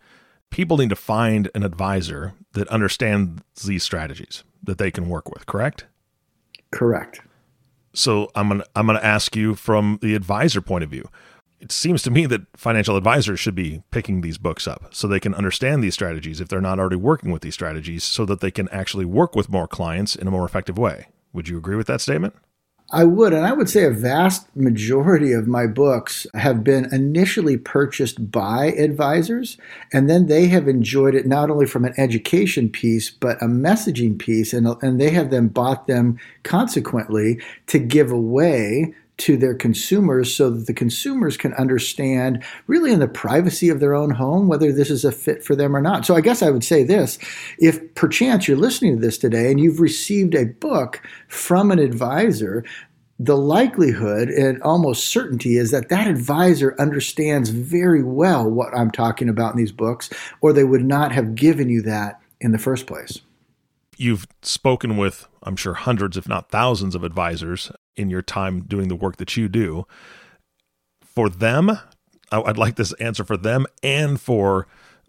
people 0.50 0.76
need 0.76 0.90
to 0.90 0.96
find 0.96 1.50
an 1.54 1.62
advisor 1.62 2.34
that 2.52 2.68
understands 2.68 3.42
these 3.64 3.82
strategies 3.82 4.44
that 4.62 4.78
they 4.78 4.90
can 4.90 5.08
work 5.08 5.30
with, 5.30 5.46
correct? 5.46 5.86
Correct. 6.70 7.20
So 7.92 8.30
I'm 8.34 8.48
gonna 8.48 8.64
I'm 8.74 8.86
gonna 8.86 9.00
ask 9.00 9.36
you 9.36 9.54
from 9.54 9.98
the 10.02 10.14
advisor 10.14 10.60
point 10.60 10.84
of 10.84 10.90
view. 10.90 11.08
It 11.60 11.72
seems 11.72 12.02
to 12.02 12.10
me 12.10 12.26
that 12.26 12.42
financial 12.56 12.96
advisors 12.96 13.40
should 13.40 13.54
be 13.54 13.82
picking 13.90 14.20
these 14.20 14.36
books 14.36 14.66
up 14.68 14.94
so 14.94 15.08
they 15.08 15.20
can 15.20 15.34
understand 15.34 15.82
these 15.82 15.94
strategies 15.94 16.40
if 16.40 16.48
they're 16.48 16.60
not 16.60 16.78
already 16.78 16.96
working 16.96 17.30
with 17.30 17.42
these 17.42 17.54
strategies 17.54 18.04
so 18.04 18.24
that 18.26 18.40
they 18.40 18.50
can 18.50 18.68
actually 18.68 19.04
work 19.04 19.34
with 19.34 19.48
more 19.48 19.68
clients 19.68 20.14
in 20.14 20.26
a 20.26 20.30
more 20.30 20.44
effective 20.44 20.76
way. 20.76 21.06
Would 21.32 21.48
you 21.48 21.56
agree 21.56 21.76
with 21.76 21.86
that 21.86 22.00
statement? 22.00 22.34
I 22.90 23.04
would, 23.04 23.32
and 23.32 23.46
I 23.46 23.52
would 23.52 23.70
say 23.70 23.84
a 23.84 23.90
vast 23.90 24.54
majority 24.54 25.32
of 25.32 25.48
my 25.48 25.66
books 25.66 26.26
have 26.34 26.62
been 26.62 26.92
initially 26.92 27.56
purchased 27.56 28.30
by 28.30 28.66
advisors, 28.72 29.56
and 29.92 30.08
then 30.08 30.26
they 30.26 30.46
have 30.48 30.68
enjoyed 30.68 31.14
it 31.14 31.26
not 31.26 31.50
only 31.50 31.66
from 31.66 31.84
an 31.84 31.94
education 31.96 32.68
piece, 32.68 33.10
but 33.10 33.42
a 33.42 33.46
messaging 33.46 34.18
piece, 34.18 34.52
and, 34.52 34.68
and 34.82 35.00
they 35.00 35.10
have 35.10 35.30
then 35.30 35.48
bought 35.48 35.86
them 35.86 36.18
consequently 36.42 37.40
to 37.68 37.78
give 37.78 38.12
away 38.12 38.94
to 39.16 39.36
their 39.36 39.54
consumers 39.54 40.34
so 40.34 40.50
that 40.50 40.66
the 40.66 40.74
consumers 40.74 41.36
can 41.36 41.54
understand 41.54 42.42
really 42.66 42.92
in 42.92 42.98
the 42.98 43.08
privacy 43.08 43.68
of 43.68 43.80
their 43.80 43.94
own 43.94 44.10
home 44.10 44.48
whether 44.48 44.72
this 44.72 44.90
is 44.90 45.04
a 45.04 45.12
fit 45.12 45.44
for 45.44 45.54
them 45.54 45.76
or 45.76 45.80
not. 45.80 46.04
So 46.04 46.16
I 46.16 46.20
guess 46.20 46.42
I 46.42 46.50
would 46.50 46.64
say 46.64 46.82
this 46.82 47.18
if 47.58 47.94
perchance 47.94 48.48
you're 48.48 48.56
listening 48.56 48.96
to 48.96 49.00
this 49.00 49.18
today 49.18 49.50
and 49.50 49.60
you've 49.60 49.80
received 49.80 50.34
a 50.34 50.46
book 50.46 51.00
from 51.28 51.70
an 51.70 51.78
advisor, 51.78 52.64
the 53.20 53.36
likelihood 53.36 54.28
and 54.28 54.60
almost 54.62 55.06
certainty 55.06 55.56
is 55.56 55.70
that 55.70 55.88
that 55.88 56.08
advisor 56.08 56.74
understands 56.80 57.50
very 57.50 58.02
well 58.02 58.50
what 58.50 58.76
I'm 58.76 58.90
talking 58.90 59.28
about 59.28 59.52
in 59.52 59.58
these 59.58 59.72
books, 59.72 60.10
or 60.40 60.52
they 60.52 60.64
would 60.64 60.84
not 60.84 61.12
have 61.12 61.36
given 61.36 61.68
you 61.68 61.82
that 61.82 62.20
in 62.40 62.50
the 62.50 62.58
first 62.58 62.86
place. 62.86 63.20
You've 63.96 64.26
spoken 64.42 64.96
with, 64.96 65.28
I'm 65.44 65.54
sure, 65.54 65.74
hundreds, 65.74 66.16
if 66.16 66.28
not 66.28 66.50
thousands, 66.50 66.96
of 66.96 67.04
advisors 67.04 67.70
in 67.96 68.10
your 68.10 68.22
time 68.22 68.62
doing 68.62 68.88
the 68.88 68.96
work 68.96 69.16
that 69.16 69.36
you 69.36 69.48
do. 69.48 69.86
For 71.02 71.28
them, 71.28 71.78
I'd 72.30 72.58
like 72.58 72.76
this 72.76 72.92
answer 72.94 73.24
for 73.24 73.36
them 73.36 73.66
and 73.82 74.20
for 74.20 74.66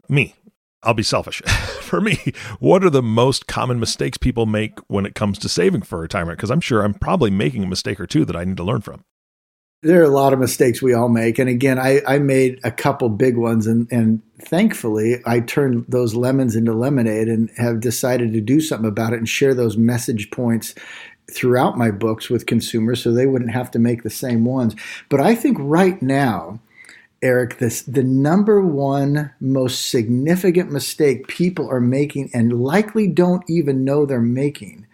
me. 0.07 0.35
I'll 0.83 0.93
be 0.93 1.03
selfish. 1.03 1.41
for 1.81 1.99
me, 1.99 2.17
what 2.59 2.83
are 2.83 2.91
the 2.91 3.01
most 3.01 3.47
common 3.47 3.79
mistakes 3.79 4.17
people 4.17 4.45
make 4.45 4.77
when 4.87 5.05
it 5.05 5.15
comes 5.15 5.39
to 5.39 5.49
saving 5.49 5.81
for 5.81 5.99
retirement? 5.99 6.37
Because 6.37 6.51
I'm 6.51 6.61
sure 6.61 6.83
I'm 6.83 6.93
probably 6.93 7.31
making 7.31 7.63
a 7.63 7.67
mistake 7.67 7.99
or 7.99 8.05
two 8.05 8.23
that 8.25 8.35
I 8.35 8.43
need 8.43 8.57
to 8.57 8.63
learn 8.63 8.81
from 8.81 9.03
there 9.85 10.01
are 10.01 10.05
a 10.05 10.09
lot 10.09 10.33
of 10.33 10.39
mistakes 10.39 10.81
we 10.81 10.95
all 10.95 11.09
make. 11.09 11.37
And 11.37 11.47
again, 11.47 11.77
I, 11.77 12.01
I 12.07 12.17
made 12.17 12.59
a 12.63 12.71
couple 12.71 13.07
big 13.07 13.37
ones 13.37 13.67
and, 13.67 13.87
and 13.91 14.19
thankfully 14.41 15.21
I 15.27 15.41
turned 15.41 15.85
those 15.87 16.15
lemons 16.15 16.55
into 16.55 16.73
lemonade 16.73 17.27
and 17.27 17.51
have 17.57 17.81
decided 17.81 18.33
to 18.33 18.41
do 18.41 18.61
something 18.61 18.87
about 18.89 19.13
it 19.13 19.19
and 19.19 19.29
share 19.29 19.53
those 19.53 19.77
message 19.77 20.31
points 20.31 20.73
throughout 21.31 21.77
my 21.77 21.91
books 21.91 22.29
with 22.29 22.45
consumers 22.45 23.01
so 23.01 23.11
they 23.11 23.25
wouldn't 23.25 23.51
have 23.51 23.71
to 23.71 23.79
make 23.79 24.03
the 24.03 24.09
same 24.09 24.45
ones. 24.45 24.75
But 25.09 25.19
I 25.19 25.35
think 25.35 25.57
right 25.59 26.01
now, 26.01 26.59
Eric, 27.21 27.57
this 27.57 27.81
the 27.81 28.03
number 28.03 28.61
one 28.61 29.31
most 29.39 29.89
significant 29.89 30.71
mistake 30.71 31.27
people 31.27 31.69
are 31.69 31.81
making 31.81 32.29
and 32.33 32.61
likely 32.61 33.07
don't 33.07 33.43
even 33.49 33.83
know 33.83 34.05
they're 34.05 34.21
making 34.21 34.85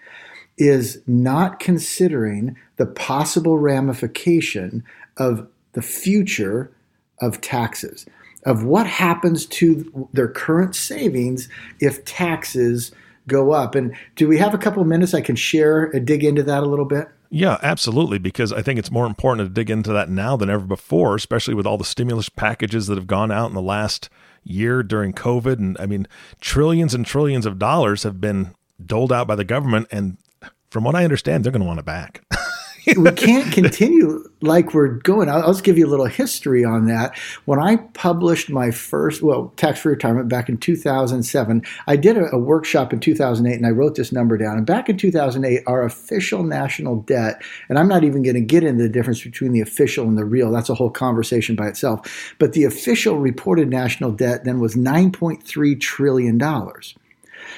is 0.58 1.02
not 1.08 1.60
considering 1.60 2.56
the 2.78 2.86
possible 2.86 3.58
ramification 3.58 4.84
of 5.18 5.48
the 5.74 5.82
future 5.82 6.72
of 7.20 7.42
taxes, 7.42 8.06
of 8.46 8.64
what 8.64 8.88
happens 8.88 9.46
to 9.46 10.10
their 10.14 10.28
current 10.28 10.76
savings 10.76 11.50
if 11.80 12.04
taxes 12.06 12.92
go 13.32 13.52
up. 13.52 13.76
And 13.76 13.96
do 14.16 14.28
we 14.28 14.38
have 14.38 14.54
a 14.54 14.58
couple 14.58 14.84
minutes 14.84 15.14
I 15.14 15.22
can 15.22 15.36
share, 15.36 15.86
and 15.86 16.06
dig 16.06 16.24
into 16.24 16.44
that 16.44 16.64
a 16.64 16.68
little 16.68 16.86
bit? 16.86 17.08
Yeah, 17.30 17.58
absolutely. 17.64 18.20
Because 18.20 18.52
I 18.52 18.62
think 18.62 18.78
it's 18.78 18.92
more 18.92 19.06
important 19.06 19.48
to 19.48 19.54
dig 19.54 19.70
into 19.70 19.94
that 19.94 20.10
now 20.10 20.36
than 20.36 20.50
ever 20.50 20.66
before, 20.66 21.16
especially 21.16 21.54
with 21.54 21.66
all 21.66 21.78
the 21.78 21.86
stimulus 21.86 22.30
packages 22.30 22.88
that 22.88 22.98
have 22.98 23.08
gone 23.08 23.32
out 23.32 23.48
in 23.48 23.56
the 23.56 23.62
last 23.62 24.10
year 24.44 24.84
during 24.84 25.14
COVID. 25.14 25.58
And 25.58 25.78
I 25.80 25.86
mean, 25.86 26.08
trillions 26.42 26.94
and 26.94 27.06
trillions 27.06 27.46
of 27.46 27.58
dollars 27.58 28.04
have 28.04 28.20
been 28.20 28.54
doled 28.86 29.14
out 29.14 29.28
by 29.28 29.36
the 29.36 29.46
government. 29.46 29.88
And 29.92 30.18
from 30.70 30.84
what 30.84 30.96
I 30.96 31.06
understand, 31.06 31.44
they're 31.44 31.54
going 31.54 31.62
to 31.62 31.68
want 31.68 31.80
it 31.80 31.86
back. 31.86 32.24
we 32.98 33.12
can't 33.12 33.52
continue 33.52 34.24
like 34.42 34.74
we're 34.74 34.88
going. 34.88 35.30
I'll, 35.30 35.42
I'll, 35.44 35.54
just 35.54 35.64
give 35.64 35.78
you 35.78 35.86
a 35.86 35.90
little 35.90 36.08
history 36.08 36.66
on 36.66 36.88
that. 36.88 37.18
When 37.46 37.60
I 37.60 37.78
published 37.78 38.50
my 38.50 38.72
first, 38.72 39.22
well, 39.22 39.54
tax 39.56 39.80
free 39.82 39.94
retirement 39.94 40.30
back 40.30 40.50
in 40.50 40.58
2007, 40.58 41.62
I 41.88 41.96
did 41.96 42.18
a, 42.18 42.32
a, 42.32 42.40
workshop 42.40 42.92
in 42.92 43.00
2008 43.00 43.56
and 43.56 43.66
I 43.66 43.70
wrote 43.70 43.96
this 43.96 44.12
number 44.12 44.38
down. 44.38 44.58
And 44.58 44.66
back 44.66 44.90
in 44.90 44.98
2008, 44.98 45.64
our 45.68 45.84
official 45.84 46.44
national 46.44 46.98
debt, 47.02 47.42
and 47.70 47.78
I'm 47.78 47.88
not 47.88 48.04
even 48.04 48.24
going 48.24 48.36
to 48.36 48.42
get 48.42 48.64
into 48.64 48.84
the 48.84 48.90
difference 48.90 49.24
between 49.24 49.52
the 49.52 49.62
official 49.62 50.08
and 50.08 50.18
the 50.18 50.26
real, 50.26 50.52
that's 50.52 50.70
a 50.70 50.76
whole 50.76 50.90
conversation 50.90 51.56
by 51.56 51.68
itself. 51.68 52.36
But 52.40 52.54
the 52.54 52.64
official 52.64 53.18
reported 53.20 53.70
national 53.70 54.12
debt 54.12 54.44
then 54.44 54.60
was 54.60 54.76
$9.3 54.76 55.80
trillion. 55.80 56.40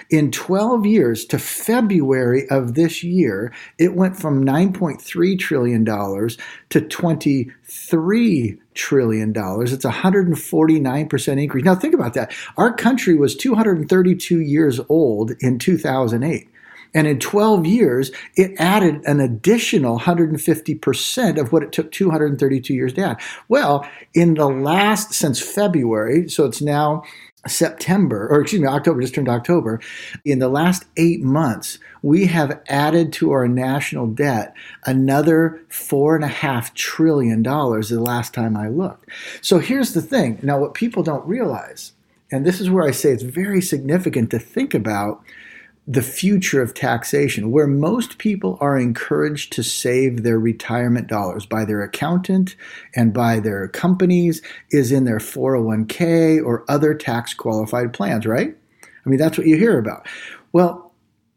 In 0.10 0.32
12 0.32 0.86
years 0.86 1.26
to 1.26 1.40
February 1.40 2.50
of 2.50 2.76
this 2.76 3.04
year, 3.04 3.54
it 3.78 3.96
went 3.96 4.18
from 4.18 4.46
$9.3 4.46 5.40
trillion 5.40 5.86
to 5.86 6.82
$23 6.82 8.58
trillion. 8.74 9.30
It's 9.36 9.86
a 9.86 9.92
149% 9.92 11.42
increase. 11.42 11.66
Now, 11.66 11.76
think 11.76 11.94
about 11.94 12.14
that. 12.14 12.34
Our 12.58 12.74
country 12.74 13.16
was 13.16 13.36
232 13.36 14.40
years 14.40 14.80
old 14.90 15.32
in 15.40 15.60
2008. 15.60 16.50
And 16.96 17.08
in 17.08 17.20
12 17.20 17.66
years, 17.66 18.12
it 18.36 18.52
added 18.60 19.02
an 19.06 19.20
additional 19.20 20.00
150% 20.00 21.40
of 21.40 21.52
what 21.52 21.64
it 21.64 21.72
took 21.72 21.92
232 21.92 22.74
years 22.74 22.94
to 22.94 23.02
add. 23.02 23.22
Well, 23.48 23.88
in 24.14 24.36
the 24.36 24.48
last, 24.48 25.14
since 25.14 25.42
February, 25.42 26.30
so 26.30 26.46
it's 26.46 26.62
now 26.62 27.04
September, 27.48 28.28
or 28.30 28.42
excuse 28.42 28.62
me, 28.62 28.68
October, 28.68 29.02
just 29.02 29.16
turned 29.16 29.28
October, 29.28 29.80
in 30.24 30.40
the 30.40 30.48
last 30.48 30.86
eight 30.96 31.22
months, 31.22 31.78
we 32.02 32.26
have 32.26 32.62
added 32.68 33.12
to 33.14 33.32
our 33.32 33.48
national 33.48 34.08
debt 34.08 34.54
another 34.86 35.62
four 35.68 36.16
and 36.16 36.24
a 36.24 36.30
half 36.30 36.74
trillion 36.74 37.44
dollars 37.44 37.90
the 37.90 38.00
last 38.00 38.34
time 38.34 38.56
I 38.56 38.70
looked. 38.70 39.10
So 39.42 39.60
here's 39.60 39.94
the 39.94 40.02
thing. 40.02 40.40
Now, 40.42 40.58
what 40.58 40.74
people 40.74 41.04
don't 41.04 41.28
realize, 41.28 41.92
and 42.32 42.46
this 42.46 42.62
is 42.62 42.70
where 42.70 42.88
I 42.88 42.92
say 42.92 43.12
it's 43.12 43.24
very 43.24 43.62
significant 43.62 44.32
to 44.32 44.40
think 44.40 44.74
about 44.74 45.22
the 45.86 46.02
future 46.02 46.62
of 46.62 46.74
taxation, 46.74 47.52
where 47.52 47.68
most 47.68 48.18
people 48.18 48.58
are 48.62 48.80
encouraged 48.80 49.52
to 49.54 49.64
save 49.64 50.24
their 50.24 50.40
retirement 50.40 51.08
dollars 51.08 51.46
by 51.46 51.66
their 51.66 51.82
accountant 51.82 52.56
and 52.96 53.14
by 53.14 53.40
their 53.40 53.68
companies, 53.68 54.42
is 54.72 54.92
in 54.94 55.04
their 55.04 55.18
401k 55.18 56.44
or 56.44 56.64
other 56.70 56.94
tax 56.94 57.34
qualified 57.34 57.92
plans, 57.92 58.26
right? 58.26 58.56
I 59.06 59.10
mean, 59.10 59.20
that's 59.20 59.38
what 59.38 59.48
you 59.48 59.58
hear 59.58 59.78
about. 59.78 60.08
Well, 60.54 60.94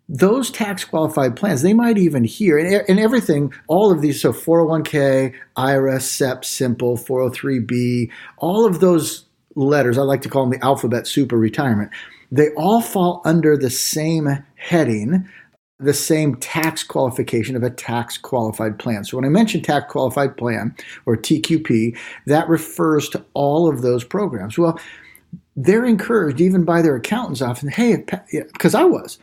those 0.09 0.53
tax 0.53 0.85
qualified 0.85 1.35
plans, 1.35 1.63
they 1.63 1.75
might 1.75 1.99
even 1.99 2.23
hear, 2.23 2.57
and, 2.57 3.01
everything, 3.01 3.53
all 3.67 3.91
of 3.91 4.01
these, 4.01 4.21
so 4.21 4.33
401k, 4.33 5.35
IRA, 5.57 6.01
SEP, 6.01 6.45
Simple, 6.45 6.97
403b, 6.97 8.11
all 8.37 8.65
of 8.65 8.79
those 8.79 9.25
letters, 9.57 9.99
I 9.99 10.03
like 10.03 10.23
to 10.23 10.29
call 10.29 10.45
them 10.45 10.57
the 10.57 10.65
alphabet 10.65 11.09
super 11.09 11.37
retirement 11.37 11.91
they 12.31 12.51
all 12.57 12.81
fall 12.81 13.23
under 13.25 13.57
the 13.57 13.71
same 13.71 14.45
heading, 14.57 15.29
the 15.79 15.95
same 15.95 16.37
tax 16.37 16.83
qualification 16.83 17.57
of 17.57 17.63
a 17.63 17.71
tax 17.71 18.17
qualified 18.19 18.79
plan. 18.79 19.05
So 19.05 19.17
when 19.17 19.25
I 19.25 19.29
mention 19.29 19.63
tax 19.63 19.91
qualified 19.91 20.37
plan 20.37 20.75
or 21.05 21.17
TQP, 21.17 21.97
that 22.27 22.49
refers 22.49 23.09
to 23.11 23.25
all 23.35 23.69
of 23.69 23.83
those 23.83 24.05
programs. 24.05 24.59
Well, 24.59 24.79
they're 25.55 25.85
encouraged 25.85 26.41
even 26.41 26.65
by 26.65 26.83
their 26.83 26.97
accountants 26.97 27.43
often, 27.43 27.69
hey, 27.69 28.05
because 28.31 28.75
I 28.75 28.85
was, 28.85 29.19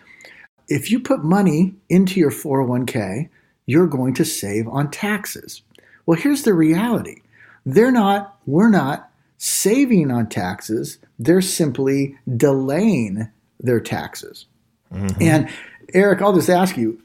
if 0.67 0.89
you 0.89 0.99
put 0.99 1.23
money 1.23 1.75
into 1.89 2.19
your 2.19 2.31
401k, 2.31 3.29
you're 3.65 3.87
going 3.87 4.13
to 4.15 4.25
save 4.25 4.67
on 4.67 4.91
taxes. 4.91 5.61
Well, 6.05 6.19
here's 6.19 6.43
the 6.43 6.53
reality. 6.53 7.21
They're 7.65 7.91
not, 7.91 8.37
we're 8.45 8.69
not 8.69 9.09
saving 9.43 10.09
on 10.09 10.29
taxes, 10.29 10.99
they're 11.19 11.41
simply 11.41 12.17
delaying 12.37 13.29
their 13.59 13.81
taxes. 13.81 14.45
Mm-hmm. 14.93 15.21
And 15.21 15.49
Eric, 15.93 16.21
I'll 16.21 16.33
just 16.33 16.49
ask 16.49 16.77
you 16.77 17.01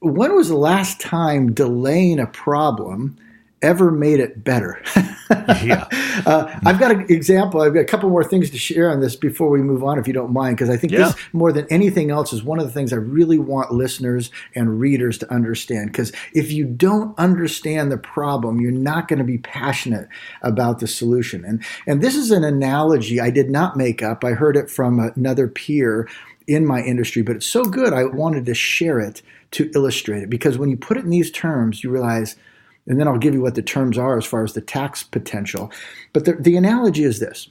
when 0.00 0.34
was 0.34 0.48
the 0.48 0.56
last 0.56 0.98
time 1.00 1.52
delaying 1.52 2.20
a 2.20 2.26
problem 2.26 3.18
ever 3.62 3.90
made 3.90 4.20
it 4.20 4.44
better? 4.44 4.82
yeah. 5.30 5.86
Uh, 6.26 6.58
I've 6.64 6.78
got 6.78 6.90
an 6.90 7.06
example. 7.08 7.60
I've 7.60 7.74
got 7.74 7.80
a 7.80 7.86
couple 7.86 8.08
more 8.10 8.24
things 8.24 8.50
to 8.50 8.58
share 8.58 8.90
on 8.90 9.00
this 9.00 9.16
before 9.16 9.48
we 9.48 9.60
move 9.62 9.82
on, 9.82 9.98
if 9.98 10.06
you 10.06 10.12
don't 10.12 10.32
mind, 10.32 10.56
because 10.56 10.70
I 10.70 10.76
think 10.76 10.92
yeah. 10.92 11.06
this, 11.06 11.14
more 11.32 11.52
than 11.52 11.66
anything 11.70 12.10
else, 12.10 12.32
is 12.32 12.42
one 12.42 12.58
of 12.58 12.66
the 12.66 12.72
things 12.72 12.92
I 12.92 12.96
really 12.96 13.38
want 13.38 13.72
listeners 13.72 14.30
and 14.54 14.78
readers 14.78 15.18
to 15.18 15.32
understand. 15.32 15.92
Because 15.92 16.12
if 16.32 16.52
you 16.52 16.64
don't 16.64 17.18
understand 17.18 17.90
the 17.90 17.98
problem, 17.98 18.60
you're 18.60 18.72
not 18.72 19.08
going 19.08 19.18
to 19.18 19.24
be 19.24 19.38
passionate 19.38 20.08
about 20.42 20.78
the 20.78 20.86
solution. 20.86 21.44
And, 21.44 21.64
and 21.86 22.02
this 22.02 22.14
is 22.14 22.30
an 22.30 22.44
analogy 22.44 23.20
I 23.20 23.30
did 23.30 23.50
not 23.50 23.76
make 23.76 24.02
up, 24.02 24.24
I 24.24 24.32
heard 24.32 24.56
it 24.56 24.70
from 24.70 25.00
another 25.16 25.48
peer 25.48 26.08
in 26.46 26.64
my 26.64 26.80
industry, 26.80 27.22
but 27.22 27.36
it's 27.36 27.46
so 27.46 27.64
good, 27.64 27.92
I 27.92 28.04
wanted 28.04 28.46
to 28.46 28.54
share 28.54 29.00
it 29.00 29.22
to 29.52 29.70
illustrate 29.74 30.22
it. 30.22 30.30
Because 30.30 30.58
when 30.58 30.68
you 30.68 30.76
put 30.76 30.96
it 30.96 31.04
in 31.04 31.10
these 31.10 31.30
terms, 31.30 31.82
you 31.82 31.90
realize– 31.90 32.36
and 32.86 33.00
then 33.00 33.08
I'll 33.08 33.18
give 33.18 33.34
you 33.34 33.42
what 33.42 33.54
the 33.54 33.62
terms 33.62 33.98
are 33.98 34.16
as 34.16 34.24
far 34.24 34.44
as 34.44 34.52
the 34.52 34.60
tax 34.60 35.02
potential. 35.02 35.70
But 36.12 36.24
the, 36.24 36.34
the 36.34 36.56
analogy 36.56 37.04
is 37.04 37.20
this 37.20 37.48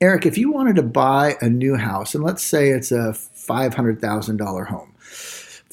Eric, 0.00 0.24
if 0.24 0.38
you 0.38 0.50
wanted 0.50 0.76
to 0.76 0.82
buy 0.82 1.36
a 1.40 1.50
new 1.50 1.76
house, 1.76 2.14
and 2.14 2.24
let's 2.24 2.42
say 2.42 2.70
it's 2.70 2.90
a 2.90 3.14
$500,000 3.14 4.66
home, 4.66 4.94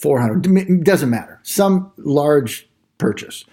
400, 0.01 0.83
doesn't 0.83 1.09
matter, 1.09 1.39
some 1.43 1.91
large 1.97 2.67
purchase. 2.97 3.45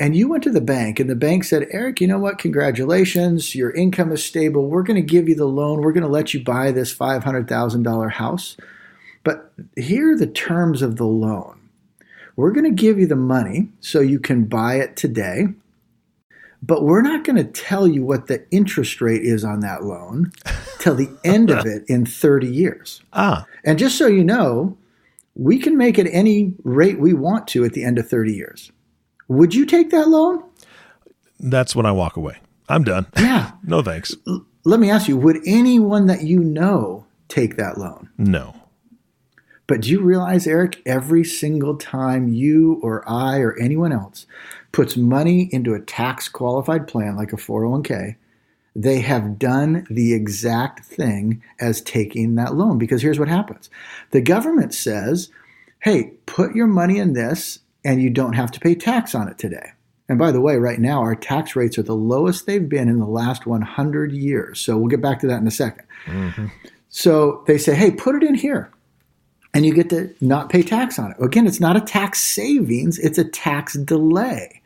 And 0.00 0.14
you 0.14 0.28
went 0.28 0.44
to 0.44 0.52
the 0.52 0.60
bank, 0.60 1.00
and 1.00 1.10
the 1.10 1.16
bank 1.16 1.42
said, 1.42 1.66
Eric, 1.72 2.00
you 2.00 2.06
know 2.06 2.20
what? 2.20 2.38
Congratulations. 2.38 3.56
Your 3.56 3.72
income 3.72 4.12
is 4.12 4.24
stable. 4.24 4.68
We're 4.68 4.84
going 4.84 5.00
to 5.00 5.02
give 5.02 5.28
you 5.28 5.34
the 5.34 5.46
loan. 5.46 5.80
We're 5.80 5.92
going 5.92 6.04
to 6.04 6.08
let 6.08 6.32
you 6.32 6.44
buy 6.44 6.70
this 6.70 6.94
$500,000 6.94 8.12
house. 8.12 8.56
But 9.24 9.52
here 9.76 10.12
are 10.12 10.16
the 10.16 10.28
terms 10.28 10.82
of 10.82 10.94
the 10.94 11.06
loan 11.06 11.57
we're 12.38 12.52
going 12.52 12.64
to 12.64 12.70
give 12.82 13.00
you 13.00 13.06
the 13.08 13.16
money 13.16 13.68
so 13.80 13.98
you 13.98 14.20
can 14.20 14.44
buy 14.44 14.76
it 14.76 14.94
today, 14.94 15.48
but 16.62 16.84
we're 16.84 17.02
not 17.02 17.24
going 17.24 17.34
to 17.34 17.42
tell 17.42 17.88
you 17.88 18.04
what 18.04 18.28
the 18.28 18.46
interest 18.52 19.00
rate 19.00 19.22
is 19.22 19.42
on 19.44 19.58
that 19.58 19.82
loan 19.82 20.30
till 20.78 20.94
the 20.94 21.10
end 21.24 21.50
of 21.50 21.66
it 21.66 21.82
in 21.88 22.06
30 22.06 22.46
years. 22.46 23.02
Ah. 23.12 23.44
And 23.64 23.76
just 23.76 23.98
so 23.98 24.06
you 24.06 24.22
know, 24.22 24.78
we 25.34 25.58
can 25.58 25.76
make 25.76 25.98
it 25.98 26.06
any 26.12 26.54
rate 26.62 27.00
we 27.00 27.12
want 27.12 27.48
to 27.48 27.64
at 27.64 27.72
the 27.72 27.82
end 27.82 27.98
of 27.98 28.08
30 28.08 28.32
years. 28.32 28.70
Would 29.26 29.52
you 29.52 29.66
take 29.66 29.90
that 29.90 30.06
loan? 30.06 30.44
That's 31.40 31.74
when 31.74 31.86
I 31.86 31.90
walk 31.90 32.16
away. 32.16 32.38
I'm 32.68 32.84
done. 32.84 33.06
Yeah. 33.18 33.50
no 33.64 33.82
thanks. 33.82 34.14
L- 34.28 34.46
let 34.62 34.78
me 34.78 34.92
ask 34.92 35.08
you, 35.08 35.16
would 35.16 35.38
anyone 35.44 36.06
that 36.06 36.22
you 36.22 36.38
know 36.44 37.04
take 37.26 37.56
that 37.56 37.78
loan? 37.78 38.10
No. 38.16 38.54
But 39.68 39.82
do 39.82 39.90
you 39.90 40.00
realize, 40.00 40.46
Eric, 40.46 40.82
every 40.84 41.22
single 41.22 41.76
time 41.76 42.28
you 42.28 42.80
or 42.82 43.08
I 43.08 43.38
or 43.38 43.56
anyone 43.58 43.92
else 43.92 44.26
puts 44.72 44.96
money 44.96 45.48
into 45.52 45.74
a 45.74 45.80
tax 45.80 46.28
qualified 46.28 46.88
plan 46.88 47.16
like 47.16 47.32
a 47.32 47.36
401k, 47.36 48.16
they 48.74 49.00
have 49.00 49.38
done 49.38 49.86
the 49.90 50.14
exact 50.14 50.84
thing 50.84 51.42
as 51.60 51.80
taking 51.82 52.34
that 52.36 52.54
loan. 52.54 52.78
Because 52.78 53.02
here's 53.02 53.18
what 53.18 53.28
happens 53.28 53.70
the 54.10 54.22
government 54.22 54.72
says, 54.72 55.30
hey, 55.80 56.12
put 56.26 56.54
your 56.54 56.66
money 56.66 56.98
in 56.98 57.12
this 57.12 57.60
and 57.84 58.02
you 58.02 58.10
don't 58.10 58.32
have 58.32 58.50
to 58.52 58.60
pay 58.60 58.74
tax 58.74 59.14
on 59.14 59.28
it 59.28 59.38
today. 59.38 59.72
And 60.08 60.18
by 60.18 60.32
the 60.32 60.40
way, 60.40 60.56
right 60.56 60.80
now, 60.80 61.00
our 61.00 61.14
tax 61.14 61.54
rates 61.54 61.76
are 61.76 61.82
the 61.82 61.94
lowest 61.94 62.46
they've 62.46 62.68
been 62.68 62.88
in 62.88 62.98
the 62.98 63.06
last 63.06 63.46
100 63.46 64.12
years. 64.12 64.60
So 64.60 64.78
we'll 64.78 64.88
get 64.88 65.02
back 65.02 65.20
to 65.20 65.26
that 65.26 65.42
in 65.42 65.46
a 65.46 65.50
2nd 65.50 65.82
mm-hmm. 66.06 66.46
So 66.88 67.44
they 67.46 67.58
say, 67.58 67.74
hey, 67.74 67.90
put 67.90 68.14
it 68.14 68.22
in 68.22 68.34
here. 68.34 68.70
And 69.54 69.64
you 69.64 69.74
get 69.74 69.90
to 69.90 70.14
not 70.20 70.50
pay 70.50 70.62
tax 70.62 70.98
on 70.98 71.12
it. 71.12 71.16
Again, 71.22 71.46
it's 71.46 71.60
not 71.60 71.76
a 71.76 71.80
tax 71.80 72.22
savings, 72.22 72.98
it's 72.98 73.18
a 73.18 73.24
tax 73.24 73.74
delay. 73.74 74.60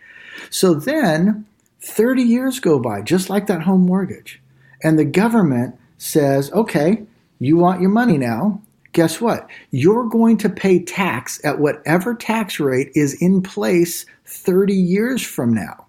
So 0.51 0.75
then 0.75 1.47
30 1.81 2.23
years 2.23 2.61
go 2.61 2.79
by, 2.79 3.03
just 3.03 3.31
like 3.31 3.47
that 3.47 3.63
home 3.63 3.83
mortgage. 3.83 4.41
And 4.83 4.99
the 4.99 5.05
government 5.05 5.77
says, 5.99 6.51
okay, 6.53 7.05
you 7.39 7.57
want 7.57 7.81
your 7.81 7.91
money 7.91 8.19
now. 8.19 8.61
Guess 8.93 9.21
what? 9.21 9.49
You're 9.71 10.09
going 10.09 10.37
to 10.39 10.51
pay 10.51 10.83
tax 10.83 11.41
at 11.45 11.59
whatever 11.59 12.15
tax 12.15 12.61
rate 12.61 12.91
is 12.95 13.15
in 13.23 13.43
place 13.43 14.05
30 14.27 14.75
years 14.75 15.23
from 15.23 15.55
now. 15.55 15.87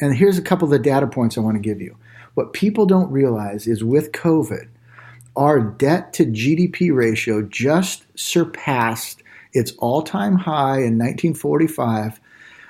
And 0.00 0.14
here's 0.14 0.38
a 0.38 0.42
couple 0.42 0.66
of 0.66 0.70
the 0.70 0.78
data 0.78 1.06
points 1.06 1.36
I 1.36 1.40
want 1.40 1.56
to 1.56 1.60
give 1.60 1.80
you. 1.80 1.96
What 2.34 2.52
people 2.52 2.86
don't 2.86 3.10
realize 3.10 3.66
is 3.66 3.82
with 3.82 4.12
COVID, 4.12 4.68
our 5.36 5.60
debt 5.60 6.12
to 6.14 6.24
GDP 6.24 6.94
ratio 6.94 7.42
just 7.42 8.06
surpassed 8.18 9.22
its 9.52 9.72
all 9.78 10.02
time 10.02 10.36
high 10.36 10.78
in 10.78 10.98
1945 10.98 12.20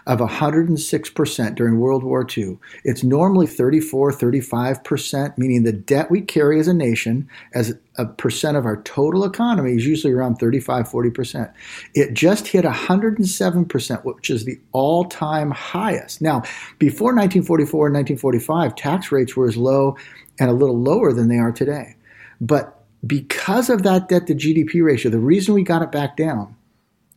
of 0.07 0.21
106% 0.21 1.55
during 1.57 1.81
World 1.81 2.05
War 2.05 2.25
II. 2.37 2.59
It's 2.85 3.03
normally 3.03 3.47
34, 3.47 4.13
35%, 4.13 5.37
meaning 5.37 5.65
the 5.65 5.73
debt 5.73 6.11
we 6.11 6.21
carry 6.21 6.61
as 6.61 6.69
a 6.69 6.75
nation 6.75 7.29
as 7.55 7.77
a 7.97 8.07
percent 8.07 8.57
of 8.57 8.67
our 8.67 8.81
total 8.83 9.25
economy 9.25 9.75
is 9.75 9.87
usually 9.87 10.13
around 10.13 10.37
35, 10.37 10.89
40%. 10.89 11.53
It 11.95 12.15
just 12.15 12.47
hit 12.47 12.65
107%, 12.65 14.05
which 14.05 14.31
is 14.31 14.45
the 14.45 14.61
all 14.71 15.07
time 15.07 15.51
highest. 15.51 16.23
Now, 16.23 16.43
before 16.79 17.09
1944 17.09 17.89
and 17.89 17.95
1945, 17.97 18.77
tax 18.77 19.11
rates 19.11 19.37
were 19.37 19.49
as 19.49 19.57
low 19.57 19.97
and 20.39 20.51
a 20.51 20.55
little 20.55 20.79
lower 20.79 21.13
than 21.13 21.29
they 21.29 21.39
are 21.39 21.53
today. 21.53 21.97
But 22.41 22.85
because 23.07 23.71
of 23.71 23.83
that 23.83 24.09
debt 24.09 24.27
to 24.27 24.35
GDP 24.35 24.85
ratio, 24.85 25.11
the 25.11 25.19
reason 25.19 25.55
we 25.55 25.63
got 25.63 25.83
it 25.83 25.93
back 25.93 26.17
down 26.17 26.57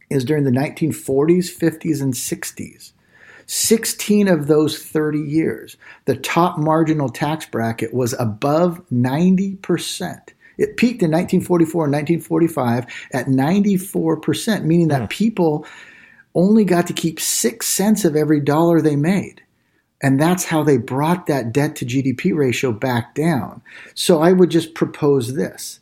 is 0.09 0.25
during 0.25 0.43
the 0.43 0.51
1940s, 0.51 1.55
50s, 1.55 2.01
and 2.01 2.13
60s. 2.13 2.91
16 3.45 4.27
of 4.27 4.45
those 4.45 4.77
30 4.77 5.19
years, 5.19 5.75
the 6.05 6.15
top 6.15 6.59
marginal 6.59 7.09
tax 7.09 7.47
bracket 7.47 7.93
was 7.93 8.13
above 8.19 8.79
90%. 8.91 10.19
It 10.59 10.77
peaked 10.77 11.01
in 11.01 11.09
1944 11.09 11.85
and 11.85 11.93
1945 11.93 12.85
at 13.13 13.25
94%, 13.25 14.63
meaning 14.65 14.89
that 14.89 15.01
mm. 15.03 15.09
people 15.09 15.65
only 16.35 16.63
got 16.63 16.85
to 16.87 16.93
keep 16.93 17.19
six 17.19 17.65
cents 17.65 18.05
of 18.05 18.15
every 18.15 18.39
dollar 18.39 18.81
they 18.81 18.95
made. 18.95 19.41
And 20.01 20.19
that's 20.19 20.45
how 20.45 20.63
they 20.63 20.77
brought 20.77 21.27
that 21.27 21.51
debt 21.51 21.75
to 21.77 21.85
GDP 21.85 22.35
ratio 22.35 22.71
back 22.71 23.15
down. 23.15 23.61
So 23.95 24.21
I 24.21 24.31
would 24.31 24.49
just 24.49 24.73
propose 24.73 25.35
this. 25.35 25.79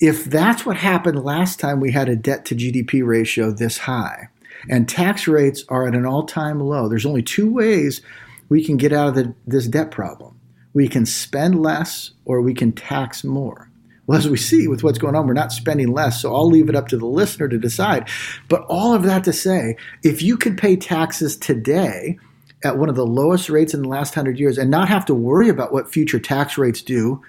If 0.00 0.24
that's 0.24 0.64
what 0.64 0.76
happened 0.76 1.24
last 1.24 1.60
time 1.60 1.80
we 1.80 1.92
had 1.92 2.08
a 2.08 2.16
debt 2.16 2.44
to 2.46 2.54
GDP 2.54 3.06
ratio 3.06 3.50
this 3.50 3.78
high, 3.78 4.28
and 4.68 4.88
tax 4.88 5.28
rates 5.28 5.64
are 5.68 5.86
at 5.86 5.94
an 5.94 6.06
all 6.06 6.24
time 6.24 6.60
low, 6.60 6.88
there's 6.88 7.06
only 7.06 7.22
two 7.22 7.52
ways 7.52 8.02
we 8.48 8.64
can 8.64 8.76
get 8.76 8.92
out 8.92 9.08
of 9.08 9.14
the, 9.14 9.34
this 9.46 9.66
debt 9.66 9.90
problem. 9.90 10.38
We 10.72 10.88
can 10.88 11.06
spend 11.06 11.60
less 11.62 12.12
or 12.24 12.40
we 12.40 12.54
can 12.54 12.72
tax 12.72 13.24
more. 13.24 13.70
Well, 14.06 14.18
as 14.18 14.28
we 14.28 14.36
see 14.36 14.68
with 14.68 14.84
what's 14.84 14.98
going 14.98 15.16
on, 15.16 15.26
we're 15.26 15.32
not 15.32 15.52
spending 15.52 15.92
less. 15.92 16.22
So 16.22 16.34
I'll 16.34 16.48
leave 16.48 16.68
it 16.68 16.76
up 16.76 16.88
to 16.88 16.96
the 16.96 17.06
listener 17.06 17.48
to 17.48 17.58
decide. 17.58 18.08
But 18.48 18.64
all 18.68 18.94
of 18.94 19.02
that 19.02 19.24
to 19.24 19.32
say, 19.32 19.76
if 20.04 20.22
you 20.22 20.36
could 20.36 20.56
pay 20.56 20.76
taxes 20.76 21.36
today, 21.36 22.18
at 22.66 22.78
one 22.78 22.88
of 22.88 22.96
the 22.96 23.06
lowest 23.06 23.48
rates 23.48 23.72
in 23.72 23.82
the 23.82 23.88
last 23.88 24.14
hundred 24.14 24.38
years 24.38 24.58
and 24.58 24.70
not 24.70 24.88
have 24.88 25.06
to 25.06 25.14
worry 25.14 25.48
about 25.48 25.72
what 25.72 25.90
future 25.90 26.18
tax 26.18 26.58
rates 26.58 26.82
do, 26.82 27.22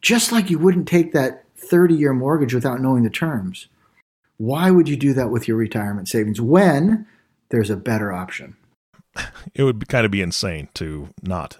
just 0.00 0.32
like 0.32 0.50
you 0.50 0.58
wouldn't 0.58 0.88
take 0.88 1.12
that 1.12 1.44
30 1.56 1.94
year 1.94 2.12
mortgage 2.12 2.52
without 2.52 2.80
knowing 2.80 3.04
the 3.04 3.10
terms. 3.10 3.68
Why 4.36 4.70
would 4.70 4.88
you 4.88 4.96
do 4.96 5.14
that 5.14 5.30
with 5.30 5.46
your 5.46 5.56
retirement 5.56 6.08
savings 6.08 6.40
when 6.40 7.06
there's 7.50 7.70
a 7.70 7.76
better 7.76 8.12
option? 8.12 8.56
It 9.54 9.64
would 9.64 9.86
kind 9.88 10.06
of 10.06 10.10
be 10.10 10.22
insane 10.22 10.68
to 10.74 11.10
not. 11.22 11.58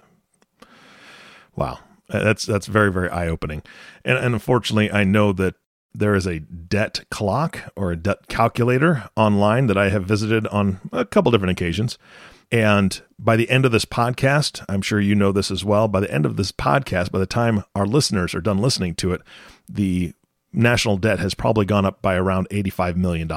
Wow. 1.55 1.77
That's 2.09 2.45
that's 2.45 2.65
very 2.65 2.91
very 2.91 3.09
eye 3.09 3.27
opening. 3.27 3.61
And, 4.03 4.17
and 4.17 4.33
unfortunately, 4.33 4.91
I 4.91 5.03
know 5.03 5.31
that 5.33 5.55
there 5.93 6.15
is 6.15 6.25
a 6.25 6.39
debt 6.39 7.05
clock 7.11 7.59
or 7.75 7.91
a 7.91 7.95
debt 7.95 8.27
calculator 8.27 9.09
online 9.15 9.67
that 9.67 9.77
I 9.77 9.89
have 9.89 10.05
visited 10.05 10.47
on 10.47 10.79
a 10.91 11.05
couple 11.05 11.31
different 11.31 11.51
occasions. 11.51 11.97
And 12.53 13.01
by 13.17 13.35
the 13.35 13.49
end 13.49 13.65
of 13.65 13.71
this 13.71 13.83
podcast, 13.83 14.63
I'm 14.69 14.83
sure 14.83 15.01
you 15.01 15.15
know 15.15 15.31
this 15.31 15.49
as 15.49 15.65
well. 15.65 15.87
By 15.87 16.01
the 16.01 16.13
end 16.13 16.23
of 16.23 16.37
this 16.37 16.51
podcast, 16.51 17.11
by 17.11 17.17
the 17.17 17.25
time 17.25 17.63
our 17.73 17.87
listeners 17.87 18.35
are 18.35 18.41
done 18.41 18.59
listening 18.59 18.93
to 18.95 19.11
it, 19.11 19.21
the 19.67 20.13
national 20.53 20.97
debt 20.97 21.17
has 21.17 21.33
probably 21.33 21.65
gone 21.65 21.83
up 21.83 22.03
by 22.03 22.13
around 22.13 22.47
$85 22.49 22.95
million 22.95 23.27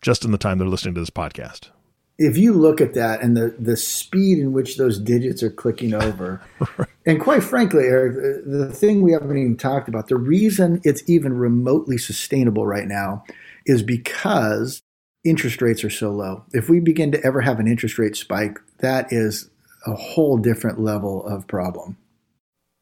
just 0.00 0.24
in 0.24 0.32
the 0.32 0.38
time 0.38 0.56
they're 0.56 0.66
listening 0.66 0.94
to 0.94 1.00
this 1.00 1.10
podcast. 1.10 1.68
If 2.16 2.38
you 2.38 2.54
look 2.54 2.80
at 2.80 2.94
that 2.94 3.20
and 3.20 3.36
the, 3.36 3.54
the 3.58 3.76
speed 3.76 4.38
in 4.38 4.54
which 4.54 4.78
those 4.78 4.98
digits 4.98 5.42
are 5.42 5.50
clicking 5.50 5.92
over, 5.92 6.40
and 7.06 7.20
quite 7.20 7.44
frankly, 7.44 7.84
Eric, 7.84 8.14
the 8.46 8.72
thing 8.72 9.02
we 9.02 9.12
haven't 9.12 9.36
even 9.36 9.58
talked 9.58 9.90
about, 9.90 10.08
the 10.08 10.16
reason 10.16 10.80
it's 10.84 11.02
even 11.06 11.34
remotely 11.34 11.98
sustainable 11.98 12.66
right 12.66 12.88
now 12.88 13.24
is 13.66 13.82
because 13.82 14.82
interest 15.24 15.62
rates 15.62 15.84
are 15.84 15.90
so 15.90 16.10
low. 16.10 16.44
If 16.52 16.68
we 16.68 16.80
begin 16.80 17.12
to 17.12 17.24
ever 17.24 17.40
have 17.40 17.60
an 17.60 17.68
interest 17.68 17.98
rate 17.98 18.16
spike, 18.16 18.58
that 18.78 19.12
is 19.12 19.48
a 19.86 19.94
whole 19.94 20.36
different 20.36 20.80
level 20.80 21.26
of 21.26 21.46
problem. 21.46 21.96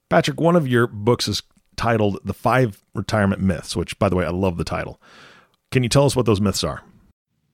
Patrick, 0.08 0.40
one 0.40 0.56
of 0.56 0.66
your 0.66 0.86
books 0.86 1.28
is 1.28 1.42
titled 1.76 2.18
The 2.24 2.34
Five 2.34 2.82
Retirement 2.94 3.40
Myths, 3.40 3.76
which, 3.76 3.98
by 3.98 4.08
the 4.08 4.16
way, 4.16 4.24
I 4.24 4.30
love 4.30 4.56
the 4.56 4.64
title. 4.64 5.00
Can 5.70 5.82
you 5.82 5.88
tell 5.88 6.04
us 6.04 6.16
what 6.16 6.26
those 6.26 6.40
myths 6.40 6.64
are? 6.64 6.82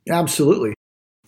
Absolutely 0.08 0.75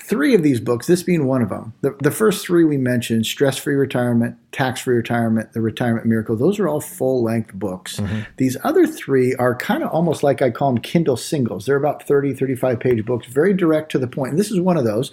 three 0.00 0.34
of 0.34 0.42
these 0.42 0.60
books, 0.60 0.86
this 0.86 1.02
being 1.02 1.26
one 1.26 1.42
of 1.42 1.48
them, 1.48 1.74
the, 1.80 1.96
the 2.02 2.10
first 2.10 2.46
three 2.46 2.64
we 2.64 2.76
mentioned 2.76 3.26
stress 3.26 3.56
free 3.56 3.74
retirement, 3.74 4.36
tax 4.52 4.80
free 4.80 4.96
retirement, 4.96 5.52
the 5.52 5.60
retirement 5.60 6.06
miracle, 6.06 6.36
those 6.36 6.58
are 6.58 6.68
all 6.68 6.80
full 6.80 7.22
length 7.22 7.52
books. 7.54 7.96
Mm-hmm. 7.96 8.20
These 8.36 8.56
other 8.64 8.86
three 8.86 9.34
are 9.34 9.54
kind 9.54 9.82
of 9.82 9.90
almost 9.90 10.22
like 10.22 10.40
I 10.40 10.50
call 10.50 10.72
them 10.72 10.82
Kindle 10.82 11.16
singles. 11.16 11.66
They're 11.66 11.76
about 11.76 12.06
30, 12.06 12.34
35 12.34 12.80
page 12.80 13.04
books, 13.04 13.26
very 13.26 13.54
direct 13.54 13.90
to 13.92 13.98
the 13.98 14.06
point. 14.06 14.30
And 14.30 14.38
this 14.38 14.50
is 14.50 14.60
one 14.60 14.76
of 14.76 14.84
those. 14.84 15.10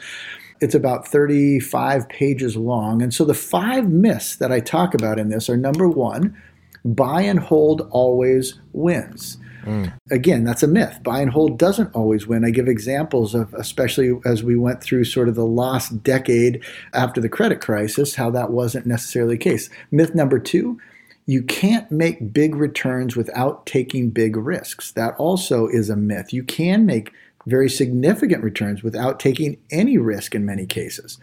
It's 0.61 0.75
about 0.75 1.07
35 1.07 2.07
pages 2.07 2.55
long. 2.55 3.01
And 3.01 3.13
so 3.13 3.25
the 3.25 3.33
five 3.33 3.89
myths 3.89 4.37
that 4.37 4.51
I 4.51 4.59
talk 4.59 4.93
about 4.93 5.19
in 5.19 5.29
this 5.29 5.49
are 5.49 5.57
number 5.57 5.87
one, 5.87 6.41
buy 6.85 7.21
and 7.21 7.39
hold 7.39 7.87
always 7.91 8.59
wins. 8.71 9.37
Mm. 9.65 9.93
Again, 10.11 10.43
that's 10.43 10.63
a 10.63 10.67
myth. 10.67 10.99
Buy 11.03 11.21
and 11.21 11.31
hold 11.31 11.57
doesn't 11.57 11.93
always 11.95 12.27
win. 12.27 12.45
I 12.45 12.51
give 12.51 12.67
examples 12.67 13.33
of, 13.33 13.53
especially 13.55 14.17
as 14.25 14.43
we 14.43 14.55
went 14.55 14.81
through 14.81 15.05
sort 15.05 15.27
of 15.27 15.35
the 15.35 15.45
lost 15.45 16.03
decade 16.03 16.63
after 16.93 17.19
the 17.19 17.29
credit 17.29 17.61
crisis, 17.61 18.15
how 18.15 18.29
that 18.31 18.51
wasn't 18.51 18.85
necessarily 18.85 19.35
the 19.35 19.43
case. 19.43 19.69
Myth 19.91 20.13
number 20.15 20.39
two, 20.39 20.79
you 21.25 21.41
can't 21.41 21.91
make 21.91 22.31
big 22.31 22.55
returns 22.55 23.15
without 23.15 23.65
taking 23.65 24.11
big 24.11 24.37
risks. 24.37 24.91
That 24.91 25.15
also 25.17 25.67
is 25.67 25.89
a 25.89 25.95
myth. 25.95 26.31
You 26.31 26.43
can 26.43 26.85
make 26.85 27.11
very 27.47 27.69
significant 27.69 28.43
returns 28.43 28.83
without 28.83 29.19
taking 29.19 29.57
any 29.71 29.97
risk 29.97 30.35
in 30.35 30.45
many 30.45 30.65
cases. 30.65 31.17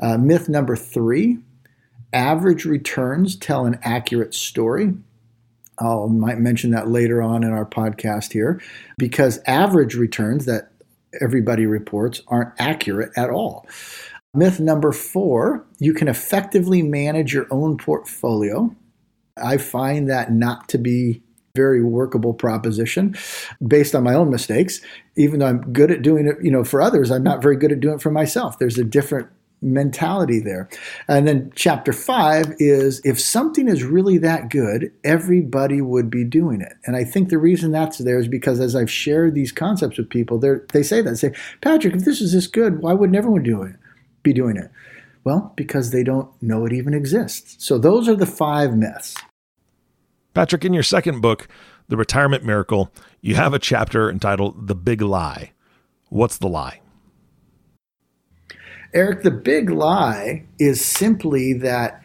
Uh, 0.00 0.16
myth 0.16 0.48
number 0.48 0.76
three 0.76 1.38
average 2.12 2.64
returns 2.64 3.36
tell 3.36 3.66
an 3.66 3.78
accurate 3.82 4.34
story. 4.34 4.94
I 5.80 6.06
might 6.06 6.38
mention 6.38 6.70
that 6.72 6.88
later 6.88 7.22
on 7.22 7.44
in 7.44 7.50
our 7.50 7.66
podcast 7.66 8.32
here, 8.32 8.60
because 8.98 9.40
average 9.46 9.94
returns 9.94 10.44
that 10.46 10.70
everybody 11.20 11.66
reports 11.66 12.22
aren't 12.28 12.52
accurate 12.58 13.10
at 13.16 13.30
all. 13.30 13.66
Myth 14.34 14.60
number 14.60 14.92
four 14.92 15.64
you 15.78 15.94
can 15.94 16.08
effectively 16.08 16.82
manage 16.82 17.32
your 17.32 17.46
own 17.50 17.78
portfolio. 17.78 18.74
I 19.36 19.56
find 19.56 20.08
that 20.10 20.32
not 20.32 20.68
to 20.70 20.78
be 20.78 21.10
a 21.10 21.58
very 21.58 21.82
workable 21.82 22.34
proposition 22.34 23.16
based 23.66 23.94
on 23.94 24.04
my 24.04 24.14
own 24.14 24.30
mistakes 24.30 24.80
even 25.16 25.40
though 25.40 25.46
i'm 25.46 25.72
good 25.72 25.90
at 25.90 26.02
doing 26.02 26.26
it 26.26 26.36
you 26.42 26.50
know 26.50 26.62
for 26.62 26.80
others 26.80 27.10
i'm 27.10 27.22
not 27.22 27.42
very 27.42 27.56
good 27.56 27.72
at 27.72 27.80
doing 27.80 27.96
it 27.96 28.02
for 28.02 28.10
myself 28.10 28.58
there's 28.58 28.78
a 28.78 28.84
different 28.84 29.28
mentality 29.60 30.40
there. 30.40 30.68
And 31.08 31.26
then 31.26 31.52
chapter 31.54 31.92
five 31.92 32.54
is 32.58 33.00
if 33.04 33.20
something 33.20 33.68
is 33.68 33.82
really 33.82 34.18
that 34.18 34.50
good, 34.50 34.92
everybody 35.04 35.80
would 35.80 36.10
be 36.10 36.24
doing 36.24 36.60
it. 36.60 36.74
And 36.86 36.96
I 36.96 37.04
think 37.04 37.28
the 37.28 37.38
reason 37.38 37.72
that's 37.72 37.98
there 37.98 38.18
is 38.18 38.28
because 38.28 38.60
as 38.60 38.76
I've 38.76 38.90
shared 38.90 39.34
these 39.34 39.52
concepts 39.52 39.98
with 39.98 40.10
people, 40.10 40.38
they 40.38 40.82
say 40.82 41.02
that 41.02 41.16
say, 41.16 41.34
Patrick, 41.60 41.94
if 41.94 42.04
this 42.04 42.20
is 42.20 42.32
this 42.32 42.46
good, 42.46 42.80
why 42.80 42.92
wouldn't 42.92 43.16
everyone 43.16 43.42
do 43.42 43.62
it? 43.62 43.74
Be 44.22 44.32
doing 44.32 44.56
it? 44.56 44.70
Well, 45.24 45.52
because 45.56 45.90
they 45.90 46.04
don't 46.04 46.30
know 46.40 46.64
it 46.64 46.72
even 46.72 46.94
exists. 46.94 47.56
So 47.58 47.78
those 47.78 48.08
are 48.08 48.16
the 48.16 48.26
five 48.26 48.76
myths. 48.76 49.16
Patrick, 50.34 50.64
in 50.64 50.72
your 50.72 50.84
second 50.84 51.20
book, 51.20 51.48
The 51.88 51.96
Retirement 51.96 52.44
Miracle, 52.44 52.92
you 53.20 53.34
have 53.34 53.52
a 53.52 53.58
chapter 53.58 54.08
entitled 54.08 54.68
The 54.68 54.76
Big 54.76 55.02
Lie. 55.02 55.52
What's 56.10 56.38
the 56.38 56.48
lie? 56.48 56.80
Eric, 58.94 59.22
the 59.22 59.30
big 59.30 59.70
lie 59.70 60.44
is 60.58 60.84
simply 60.84 61.52
that 61.52 62.02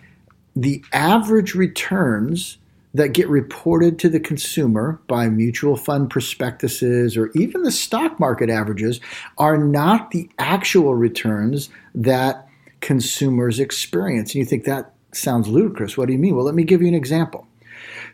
the 0.56 0.84
average 0.91 1.56
returns 1.56 2.58
that 2.93 3.10
get 3.10 3.28
reported 3.28 3.98
to 4.00 4.10
the 4.10 4.19
consumer 4.19 5.00
by 5.08 5.28
mutual 5.28 5.76
fund 5.76 6.10
prospectuses 6.10 7.17
or 7.17 7.32
even 7.34 7.63
the 7.63 7.72
stock 7.72 8.19
market 8.19 8.50
averages 8.50 9.00
are 9.38 9.58
not 9.58 10.12
the 10.12 10.30
actual 10.38 10.93
returns 10.93 11.69
that 11.96 12.48
consumers 12.82 13.60
experience. 13.60 14.36
And 14.36 14.39
you 14.39 14.46
think 14.46 14.65
that 14.65 14.93
sounds 15.12 15.48
ludicrous. 15.48 15.98
What 15.98 16.08
do 16.08 16.13
you 16.13 16.19
mean? 16.19 16.36
Well, 16.36 16.46
let 16.46 16.54
me 16.54 16.63
give 16.63 16.82
you 16.82 16.88
an 16.88 16.93
example. 16.93 17.48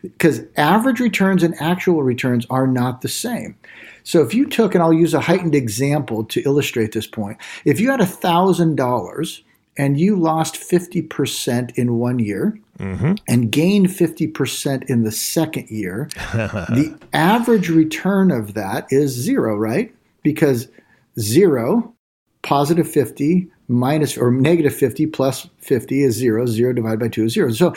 Because 0.02 0.42
average 0.56 1.00
returns 1.00 1.42
and 1.42 1.54
actual 1.60 2.02
returns 2.02 2.46
are 2.48 2.66
not 2.66 3.02
the 3.02 3.08
same. 3.08 3.56
So 4.10 4.22
if 4.22 4.34
you 4.34 4.44
took, 4.44 4.74
and 4.74 4.82
I'll 4.82 4.92
use 4.92 5.14
a 5.14 5.20
heightened 5.20 5.54
example 5.54 6.24
to 6.24 6.42
illustrate 6.42 6.90
this 6.90 7.06
point, 7.06 7.38
if 7.64 7.78
you 7.78 7.92
had 7.92 8.00
$1,000 8.00 9.42
and 9.78 10.00
you 10.00 10.16
lost 10.16 10.56
50% 10.56 11.76
in 11.76 11.94
one 11.94 12.18
year 12.18 12.58
mm-hmm. 12.76 13.12
and 13.28 13.52
gained 13.52 13.86
50% 13.86 14.90
in 14.90 15.04
the 15.04 15.12
second 15.12 15.70
year, 15.70 16.08
the 16.34 16.98
average 17.12 17.68
return 17.68 18.32
of 18.32 18.54
that 18.54 18.88
is 18.90 19.12
zero, 19.12 19.56
right? 19.56 19.94
Because 20.24 20.66
zero, 21.20 21.94
positive 22.42 22.90
50, 22.90 23.48
minus 23.70 24.18
or 24.18 24.32
negative 24.32 24.74
50 24.74 25.06
plus 25.06 25.48
50 25.58 26.02
is 26.02 26.16
zero. 26.16 26.44
Zero 26.44 26.72
divided 26.72 26.98
by 26.98 27.08
two 27.08 27.24
is 27.24 27.32
zero. 27.32 27.52
So 27.52 27.72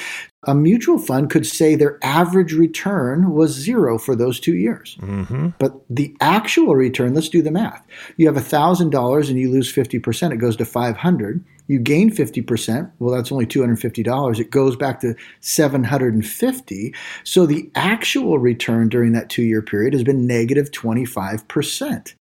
a 0.46 0.56
mutual 0.56 0.98
fund 0.98 1.30
could 1.30 1.46
say 1.46 1.76
their 1.76 2.00
average 2.04 2.54
return 2.54 3.32
was 3.32 3.52
zero 3.52 4.00
for 4.00 4.16
those 4.16 4.40
two 4.40 4.56
years. 4.56 4.98
Mm-hmm. 5.02 5.50
But 5.60 5.76
the 5.92 6.16
actual 6.20 6.76
return, 6.76 7.14
let's 7.14 7.30
do 7.30 7.44
the 7.44 7.52
math. 7.52 7.86
You 8.18 8.26
have 8.26 8.36
$1,000 8.36 9.30
and 9.30 9.40
you 9.40 9.52
lose 9.52 9.72
50%, 9.72 10.34
it 10.34 10.38
goes 10.38 10.58
to 10.58 10.66
500. 10.66 11.46
You 11.68 11.80
gain 11.80 12.10
50%, 12.10 12.92
well, 13.00 13.16
that's 13.16 13.32
only 13.32 13.46
$250. 13.46 14.40
It 14.40 14.50
goes 14.50 14.76
back 14.76 15.00
to 15.02 15.16
750. 15.42 16.96
So 17.24 17.46
the 17.46 17.72
actual 17.76 18.40
return 18.40 18.90
during 18.90 19.14
that 19.14 19.30
two 19.30 19.44
year 19.44 19.62
period 19.62 19.94
has 19.94 20.04
been 20.04 20.26
negative 20.26 20.72
25%. 20.72 22.16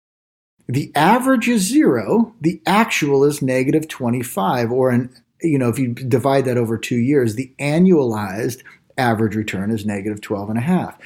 The 0.72 0.90
average 0.94 1.48
is 1.48 1.60
zero. 1.60 2.34
The 2.40 2.60
actual 2.64 3.24
is 3.24 3.42
negative 3.42 3.88
25, 3.88 4.72
or 4.72 4.88
an, 4.88 5.14
you 5.42 5.58
know, 5.58 5.68
if 5.68 5.78
you 5.78 5.88
divide 5.88 6.46
that 6.46 6.56
over 6.56 6.78
two 6.78 6.96
years, 6.96 7.34
the 7.34 7.52
annualized 7.60 8.62
average 8.96 9.36
return 9.36 9.70
is 9.70 9.84
negative 9.84 10.22
12 10.22 10.48
and 10.48 10.58
a 10.58 10.62
half. 10.62 10.98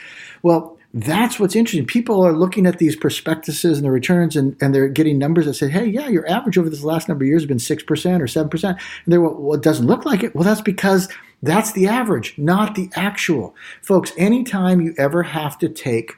Well, 0.45 0.79
that's 0.95 1.41
what's 1.41 1.57
interesting. 1.57 1.85
People 1.85 2.25
are 2.25 2.33
looking 2.33 2.65
at 2.65 2.79
these 2.79 2.95
prospectuses 2.95 3.79
and 3.79 3.85
the 3.85 3.91
returns, 3.91 4.37
and, 4.37 4.57
and 4.61 4.73
they're 4.73 4.89
getting 4.89 5.19
numbers 5.19 5.47
that 5.47 5.55
say, 5.55 5.69
hey, 5.69 5.87
yeah, 5.87 6.07
your 6.07 6.29
average 6.31 6.57
over 6.57 6.71
this 6.71 6.85
last 6.85 7.09
number 7.09 7.25
of 7.25 7.29
years 7.29 7.43
has 7.43 7.49
been 7.49 7.59
6% 7.59 8.21
or 8.21 8.49
7%. 8.49 8.65
And 8.65 8.79
they're, 9.07 9.21
well, 9.21 9.55
it 9.55 9.63
doesn't 9.63 9.89
look 9.89 10.07
like 10.07 10.23
it. 10.23 10.33
Well, 10.33 10.45
that's 10.45 10.61
because 10.61 11.09
that's 11.43 11.73
the 11.73 11.89
average, 11.89 12.39
not 12.39 12.77
the 12.77 12.89
actual. 12.95 13.57
Folks, 13.83 14.13
anytime 14.17 14.81
you 14.81 14.95
ever 14.97 15.25
have 15.25 15.59
to 15.59 15.69
take 15.69 16.13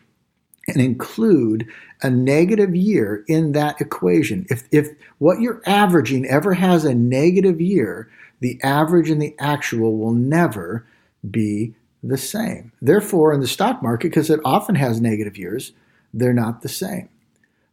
and 0.68 0.82
include 0.82 1.66
a 2.02 2.10
negative 2.10 2.74
year 2.74 3.24
in 3.28 3.52
that 3.52 3.80
equation. 3.80 4.46
If, 4.50 4.64
if 4.70 4.88
what 5.18 5.40
you're 5.40 5.62
averaging 5.66 6.26
ever 6.26 6.54
has 6.54 6.84
a 6.84 6.94
negative 6.94 7.60
year, 7.60 8.10
the 8.40 8.60
average 8.62 9.10
and 9.10 9.20
the 9.20 9.34
actual 9.38 9.96
will 9.96 10.12
never 10.12 10.86
be 11.28 11.74
the 12.02 12.18
same. 12.18 12.72
Therefore, 12.80 13.32
in 13.32 13.40
the 13.40 13.48
stock 13.48 13.82
market, 13.82 14.08
because 14.08 14.30
it 14.30 14.40
often 14.44 14.76
has 14.76 15.00
negative 15.00 15.36
years, 15.36 15.72
they're 16.14 16.32
not 16.32 16.62
the 16.62 16.68
same. 16.68 17.08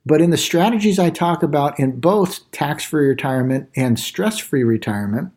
But 0.06 0.22
in 0.22 0.30
the 0.30 0.38
strategies 0.38 1.00
I 1.00 1.10
talk 1.10 1.42
about 1.42 1.80
in 1.80 2.00
both 2.00 2.50
tax 2.52 2.84
free 2.84 3.08
retirement 3.08 3.70
and 3.76 4.00
stress 4.00 4.38
free 4.38 4.64
retirement, 4.64 5.32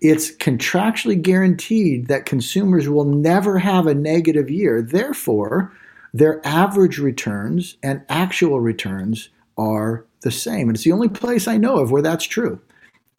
it's 0.00 0.34
contractually 0.36 1.20
guaranteed 1.20 2.08
that 2.08 2.26
consumers 2.26 2.88
will 2.88 3.06
never 3.06 3.58
have 3.58 3.86
a 3.86 3.94
negative 3.94 4.50
year. 4.50 4.82
Therefore, 4.82 5.72
their 6.18 6.40
average 6.46 6.98
returns 6.98 7.76
and 7.82 8.02
actual 8.08 8.60
returns 8.60 9.28
are 9.58 10.06
the 10.22 10.30
same. 10.30 10.68
And 10.68 10.76
it's 10.76 10.84
the 10.84 10.92
only 10.92 11.08
place 11.08 11.46
I 11.46 11.58
know 11.58 11.78
of 11.78 11.90
where 11.90 12.02
that's 12.02 12.24
true 12.24 12.60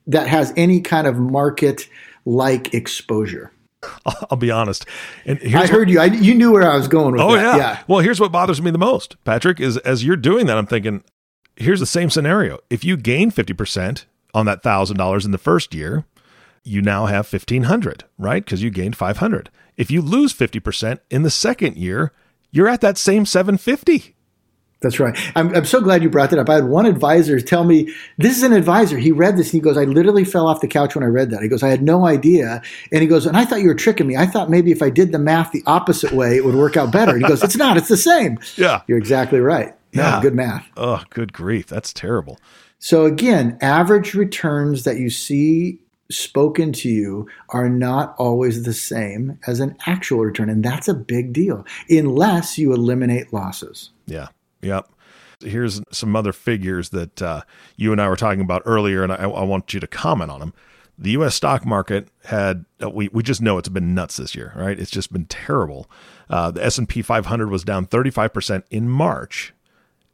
that 0.07 0.27
has 0.27 0.51
any 0.57 0.81
kind 0.81 1.05
of 1.05 1.17
market 1.17 1.87
like 2.25 2.73
exposure. 2.73 3.51
I'll 4.31 4.37
be 4.37 4.49
honest. 4.49 4.85
And 5.25 5.39
I 5.55 5.67
heard 5.67 5.87
what, 5.87 5.89
you. 5.89 5.99
I, 5.99 6.05
you 6.05 6.33
knew 6.33 6.51
where 6.51 6.69
I 6.69 6.75
was 6.75 6.87
going 6.87 7.13
with 7.13 7.21
oh, 7.21 7.33
that. 7.33 7.41
Yeah. 7.41 7.57
yeah. 7.57 7.83
Well, 7.87 7.99
here's 7.99 8.19
what 8.19 8.31
bothers 8.31 8.61
me 8.61 8.71
the 8.71 8.79
most, 8.79 9.23
Patrick, 9.23 9.59
is 9.59 9.77
as 9.77 10.03
you're 10.03 10.17
doing 10.17 10.47
that, 10.47 10.57
I'm 10.57 10.65
thinking, 10.65 11.03
here's 11.55 11.79
the 11.79 11.85
same 11.85 12.09
scenario. 12.09 12.59
If 12.69 12.83
you 12.83 12.97
gain 12.97 13.31
50% 13.31 14.05
on 14.33 14.47
that 14.47 14.63
$1,000 14.63 15.25
in 15.25 15.31
the 15.31 15.37
first 15.37 15.75
year, 15.75 16.05
you 16.63 16.81
now 16.81 17.05
have 17.05 17.31
1500 17.31 18.05
right? 18.17 18.43
Because 18.43 18.63
you 18.63 18.71
gained 18.71 18.95
500 18.95 19.51
If 19.77 19.91
you 19.91 20.01
lose 20.01 20.33
50% 20.33 20.99
in 21.11 21.21
the 21.21 21.29
second 21.29 21.77
year, 21.77 22.11
you're 22.51 22.67
at 22.67 22.81
that 22.81 22.97
same 22.97 23.25
750. 23.25 24.15
That's 24.79 24.99
right. 24.99 25.17
I'm, 25.35 25.55
I'm 25.55 25.65
so 25.65 25.81
glad 25.81 26.03
you 26.03 26.09
brought 26.09 26.29
that 26.29 26.39
up. 26.39 26.49
I 26.49 26.55
had 26.55 26.65
one 26.65 26.85
advisor 26.85 27.39
tell 27.41 27.63
me, 27.63 27.91
this 28.19 28.37
is 28.37 28.43
an 28.43 28.53
advisor. 28.53 28.97
He 28.99 29.11
read 29.11 29.35
this 29.35 29.47
and 29.47 29.53
he 29.53 29.59
goes, 29.59 29.75
I 29.75 29.85
literally 29.85 30.23
fell 30.23 30.47
off 30.47 30.61
the 30.61 30.67
couch 30.67 30.93
when 30.93 31.03
I 31.03 31.07
read 31.07 31.31
that. 31.31 31.41
He 31.41 31.47
goes, 31.47 31.63
I 31.63 31.69
had 31.69 31.81
no 31.81 32.05
idea. 32.05 32.61
And 32.91 33.01
he 33.01 33.07
goes, 33.07 33.25
and 33.25 33.35
I 33.35 33.43
thought 33.43 33.61
you 33.61 33.69
were 33.69 33.75
tricking 33.75 34.05
me. 34.05 34.15
I 34.15 34.27
thought 34.27 34.51
maybe 34.51 34.71
if 34.71 34.83
I 34.83 34.91
did 34.91 35.11
the 35.11 35.19
math 35.19 35.51
the 35.51 35.63
opposite 35.65 36.11
way, 36.11 36.37
it 36.37 36.45
would 36.45 36.53
work 36.53 36.77
out 36.77 36.91
better. 36.91 37.13
And 37.13 37.23
he 37.23 37.27
goes, 37.27 37.43
it's 37.43 37.55
not, 37.55 37.77
it's 37.77 37.89
the 37.89 37.97
same. 37.97 38.39
Yeah. 38.55 38.81
You're 38.87 38.97
exactly 38.97 39.39
right. 39.39 39.75
No, 39.93 40.01
yeah. 40.03 40.21
good 40.21 40.33
math. 40.33 40.67
Oh, 40.75 41.03
good 41.11 41.31
grief. 41.31 41.67
That's 41.67 41.93
terrible. 41.93 42.39
So 42.79 43.05
again, 43.05 43.57
average 43.61 44.13
returns 44.15 44.83
that 44.83 44.97
you 44.97 45.09
see 45.09 45.79
spoken 46.09 46.71
to 46.71 46.89
you 46.89 47.27
are 47.49 47.69
not 47.69 48.15
always 48.17 48.63
the 48.63 48.73
same 48.73 49.39
as 49.47 49.59
an 49.59 49.75
actual 49.85 50.19
return. 50.19 50.49
And 50.49 50.63
that's 50.63 50.87
a 50.87 50.93
big 50.93 51.33
deal, 51.33 51.65
unless 51.89 52.57
you 52.57 52.73
eliminate 52.73 53.33
losses. 53.33 53.91
Yeah. 54.05 54.27
Yep. 54.61 54.89
Here's 55.41 55.81
some 55.91 56.15
other 56.15 56.33
figures 56.33 56.89
that 56.89 57.21
uh, 57.21 57.41
you 57.75 57.91
and 57.91 58.01
I 58.01 58.09
were 58.09 58.15
talking 58.15 58.41
about 58.41 58.63
earlier, 58.65 59.03
and 59.03 59.11
I, 59.11 59.17
I, 59.17 59.43
want 59.43 59.71
you 59.71 59.79
to 59.79 59.85
comment 59.85 60.31
on 60.31 60.39
them. 60.39 60.53
The 60.97 61.11
U.S. 61.11 61.35
stock 61.35 61.63
market 61.63 62.07
had 62.25 62.65
uh, 62.81 62.89
we 62.89 63.09
we 63.09 63.21
just 63.21 63.39
know 63.39 63.59
it's 63.59 63.69
been 63.69 63.93
nuts 63.93 64.17
this 64.17 64.33
year, 64.33 64.51
right? 64.55 64.79
It's 64.79 64.89
just 64.89 65.13
been 65.13 65.25
terrible. 65.25 65.91
Uh, 66.27 66.49
the 66.49 66.65
S 66.65 66.79
and 66.79 66.89
P 66.89 67.03
500 67.03 67.51
was 67.51 67.63
down 67.63 67.85
35 67.85 68.33
percent 68.33 68.65
in 68.71 68.89
March, 68.89 69.53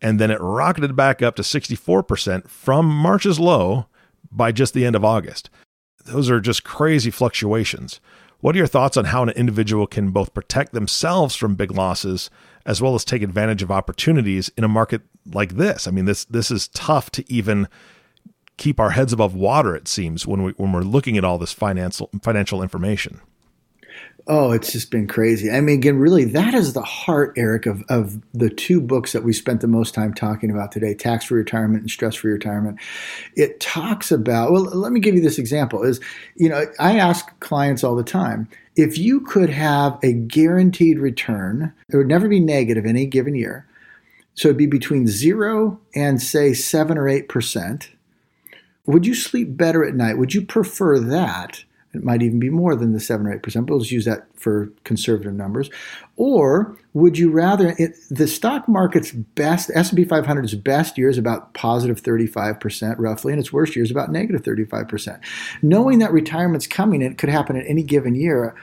and 0.01 0.19
then 0.19 0.29
it 0.29 0.41
rocketed 0.41 0.93
back 0.93 1.21
up 1.21 1.38
to 1.38 1.43
64 1.43 2.03
percent 2.03 2.49
from 2.49 2.86
March's 2.86 3.39
low 3.39 3.86
by 4.29 4.51
just 4.51 4.73
the 4.73 4.86
end 4.86 4.97
of 4.97 5.06
August 5.06 5.49
those 6.06 6.30
are 6.30 6.39
just 6.39 6.63
crazy 6.63 7.12
fluctuations. 7.12 8.00
What 8.39 8.56
are 8.56 8.58
your 8.58 8.68
thoughts 8.68 8.98
on 8.98 9.06
how 9.06 9.24
an 9.24 9.30
individual 9.30 9.88
can 9.88 10.12
both 10.12 10.34
protect 10.34 10.74
themselves 10.74 11.36
from 11.36 11.56
big 11.56 11.72
losses 11.72 12.30
as 12.66 12.82
well 12.82 12.94
as 12.94 13.06
take 13.06 13.22
advantage 13.22 13.63
of 13.63 13.72
opportunities 13.72 14.52
in 14.58 14.66
a 14.66 14.68
market 14.68 15.02
like 15.26 15.56
this? 15.56 15.88
I 15.88 15.92
mean, 15.92 16.06
this 16.06 16.26
this 16.26 16.52
is 16.52 16.68
tough 16.70 17.10
to 17.12 17.32
even 17.32 17.70
keep 18.58 18.80
our 18.80 18.92
heads 18.92 19.13
above 19.13 19.34
water. 19.34 19.76
It 19.76 19.88
seems 19.88 20.28
when 20.28 20.44
we 20.44 20.52
when 20.58 20.74
we're 20.74 20.82
looking 20.82 21.18
at 21.18 21.24
all 21.24 21.38
this 21.38 21.54
financial 21.54 22.10
financial 22.22 22.62
information. 22.62 23.22
Oh, 24.26 24.52
it's 24.52 24.72
just 24.72 24.90
been 24.90 25.08
crazy. 25.08 25.52
I 25.52 25.60
mean, 25.60 25.78
again, 25.78 25.98
really, 25.98 26.24
that 26.24 26.54
is 26.54 26.72
the 26.72 26.82
heart, 26.82 27.34
Eric, 27.36 27.66
of, 27.66 27.84
of 27.90 28.22
the 28.34 28.50
two 28.50 28.80
books 28.80 29.12
that 29.12 29.24
we 29.24 29.34
spent 29.34 29.60
the 29.60 29.68
most 29.68 29.94
time 29.94 30.14
talking 30.14 30.50
about 30.50 30.72
today 30.72 30.94
tax 30.94 31.26
free 31.26 31.40
retirement 31.40 31.82
and 31.82 31.92
stress 31.92 32.16
free 32.16 32.32
retirement. 32.32 32.80
It 33.36 33.60
talks 33.60 34.14
about, 34.14 34.54
well, 34.54 34.64
let 34.64 34.94
me 34.94 35.02
give 35.02 35.14
you 35.14 35.22
this 35.22 35.38
example 35.38 35.84
is, 35.84 36.00
you 36.36 36.48
know, 36.48 36.66
I 36.80 36.98
ask 36.98 37.38
clients 37.42 37.84
all 37.84 37.98
the 37.98 38.04
time 38.04 38.48
if 38.76 38.98
you 38.98 39.20
could 39.20 39.50
have 39.50 40.00
a 40.04 40.14
guaranteed 40.14 41.00
return, 41.00 41.74
it 41.90 41.98
would 41.98 42.08
never 42.08 42.28
be 42.28 42.40
negative 42.40 42.86
any 42.86 43.06
given 43.06 43.36
year. 43.36 43.68
So 44.36 44.48
it'd 44.48 44.58
be 44.58 44.66
between 44.66 45.06
zero 45.06 45.80
and 45.94 46.22
say 46.22 46.54
seven 46.54 46.98
or 46.98 47.08
eight 47.08 47.30
percent. 47.30 47.92
Would 48.86 49.06
you 49.06 49.14
sleep 49.14 49.56
better 49.56 49.86
at 49.86 49.96
night? 49.96 50.18
Would 50.18 50.34
you 50.34 50.46
prefer 50.46 51.00
that? 51.00 51.64
It 51.93 52.03
might 52.03 52.23
even 52.23 52.39
be 52.39 52.49
more 52.49 52.75
than 52.75 52.93
the 52.93 52.99
7 52.99 53.25
or 53.27 53.38
8%, 53.38 53.65
but 53.67 53.75
let's 53.75 53.91
use 53.91 54.06
that 54.06 54.27
for 54.36 54.69
conservative 54.84 55.34
numbers. 55.34 55.69
Or 56.15 56.75
would 56.93 57.17
you 57.17 57.29
rather, 57.29 57.75
it, 57.77 57.95
the 58.10 58.27
stock 58.27 58.67
market's 58.67 59.12
best, 59.12 59.69
S&P 59.75 60.03
500's 60.03 60.56
best 60.56 60.97
year 60.97 61.10
is 61.10 61.19
about 61.19 61.53
positive 61.53 62.01
35% 62.01 62.95
roughly, 62.97 63.32
and 63.32 63.39
its 63.39 63.53
worst 63.53 63.75
year 63.75 63.86
is 63.86 63.91
about 63.91 64.12
negative 64.12 64.41
35%. 64.41 65.19
Knowing 65.62 65.99
that 65.99 66.12
retirement's 66.12 66.65
coming, 66.65 67.03
and 67.03 67.13
it 67.13 67.17
could 67.17 67.29
happen 67.29 67.56
at 67.56 67.67
any 67.67 67.84
given 67.84 68.15
year, 68.15 68.56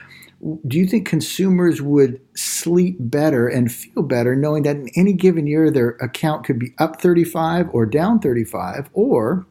do 0.67 0.77
you 0.77 0.87
think 0.87 1.07
consumers 1.07 1.81
would 1.81 2.19
sleep 2.35 2.97
better 2.99 3.47
and 3.47 3.71
feel 3.71 4.01
better 4.01 4.35
knowing 4.35 4.63
that 4.63 4.75
in 4.75 4.89
any 4.95 5.13
given 5.13 5.45
year 5.45 5.69
their 5.69 5.89
account 6.01 6.43
could 6.45 6.57
be 6.57 6.73
up 6.79 6.99
35 6.99 7.69
or 7.73 7.85
down 7.85 8.19
35 8.19 8.89
or 8.93 9.45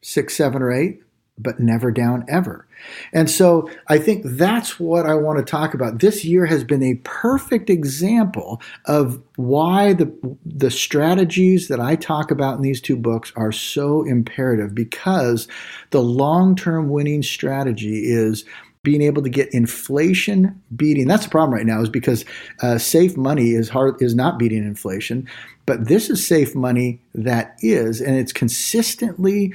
six, 0.00 0.36
seven, 0.36 0.62
or 0.62 0.70
eight 0.72 1.00
but 1.38 1.60
never 1.60 1.90
down 1.90 2.24
ever. 2.28 2.66
And 3.12 3.30
so 3.30 3.70
I 3.88 3.98
think 3.98 4.22
that's 4.24 4.78
what 4.78 5.06
I 5.06 5.14
want 5.14 5.38
to 5.38 5.44
talk 5.44 5.74
about. 5.74 5.98
This 5.98 6.24
year 6.24 6.46
has 6.46 6.64
been 6.64 6.82
a 6.82 6.94
perfect 7.04 7.70
example 7.70 8.60
of 8.86 9.22
why 9.36 9.92
the 9.92 10.12
the 10.44 10.70
strategies 10.70 11.68
that 11.68 11.80
I 11.80 11.96
talk 11.96 12.30
about 12.30 12.56
in 12.56 12.62
these 12.62 12.80
two 12.80 12.96
books 12.96 13.32
are 13.36 13.52
so 13.52 14.04
imperative 14.04 14.74
because 14.74 15.48
the 15.90 16.02
long-term 16.02 16.88
winning 16.88 17.22
strategy 17.22 18.04
is 18.04 18.44
being 18.82 19.02
able 19.02 19.22
to 19.22 19.28
get 19.28 19.52
inflation 19.52 20.62
beating. 20.76 21.08
That's 21.08 21.24
the 21.24 21.30
problem 21.30 21.54
right 21.54 21.66
now, 21.66 21.82
is 21.82 21.88
because 21.88 22.24
uh, 22.62 22.78
safe 22.78 23.16
money 23.16 23.50
is 23.50 23.68
hard 23.68 24.00
is 24.00 24.14
not 24.14 24.38
beating 24.38 24.64
inflation, 24.64 25.28
but 25.66 25.88
this 25.88 26.08
is 26.08 26.24
safe 26.24 26.54
money 26.54 27.00
that 27.12 27.56
is, 27.60 28.00
and 28.00 28.16
it's 28.16 28.32
consistently 28.32 29.52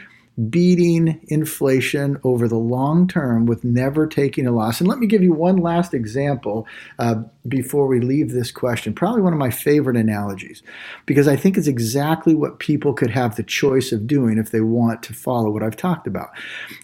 beating 0.50 1.20
inflation 1.28 2.17
over 2.24 2.48
the 2.48 2.58
long 2.58 3.08
term 3.08 3.46
with 3.46 3.63
never 3.63 4.08
taking 4.08 4.48
a 4.48 4.52
loss. 4.52 4.80
And 4.80 4.88
let 4.88 4.98
me 4.98 5.06
give 5.06 5.22
you 5.22 5.34
one 5.34 5.58
last 5.58 5.94
example 5.94 6.65
uh, 7.00 7.15
before 7.48 7.86
we 7.86 8.00
leave 8.00 8.32
this 8.32 8.50
question. 8.50 8.94
Probably 8.94 9.22
one 9.22 9.34
of 9.34 9.39
my 9.39 9.50
favorite 9.50 9.98
analogies, 9.98 10.63
because 11.06 11.28
I 11.28 11.36
think 11.36 11.58
it's 11.58 11.67
exactly 11.67 12.34
what 12.34 12.60
people 12.60 12.94
could 12.94 13.12
have 13.12 13.36
the 13.36 13.44
choice 13.44 13.91
of 13.91 14.08
doing 14.08 14.38
if 14.38 14.52
they 14.52 14.62
want 14.62 15.04
to 15.04 15.13
follow 15.13 15.50
what 15.50 15.63
I've 15.63 15.76
talked 15.76 16.08
about. 16.08 16.30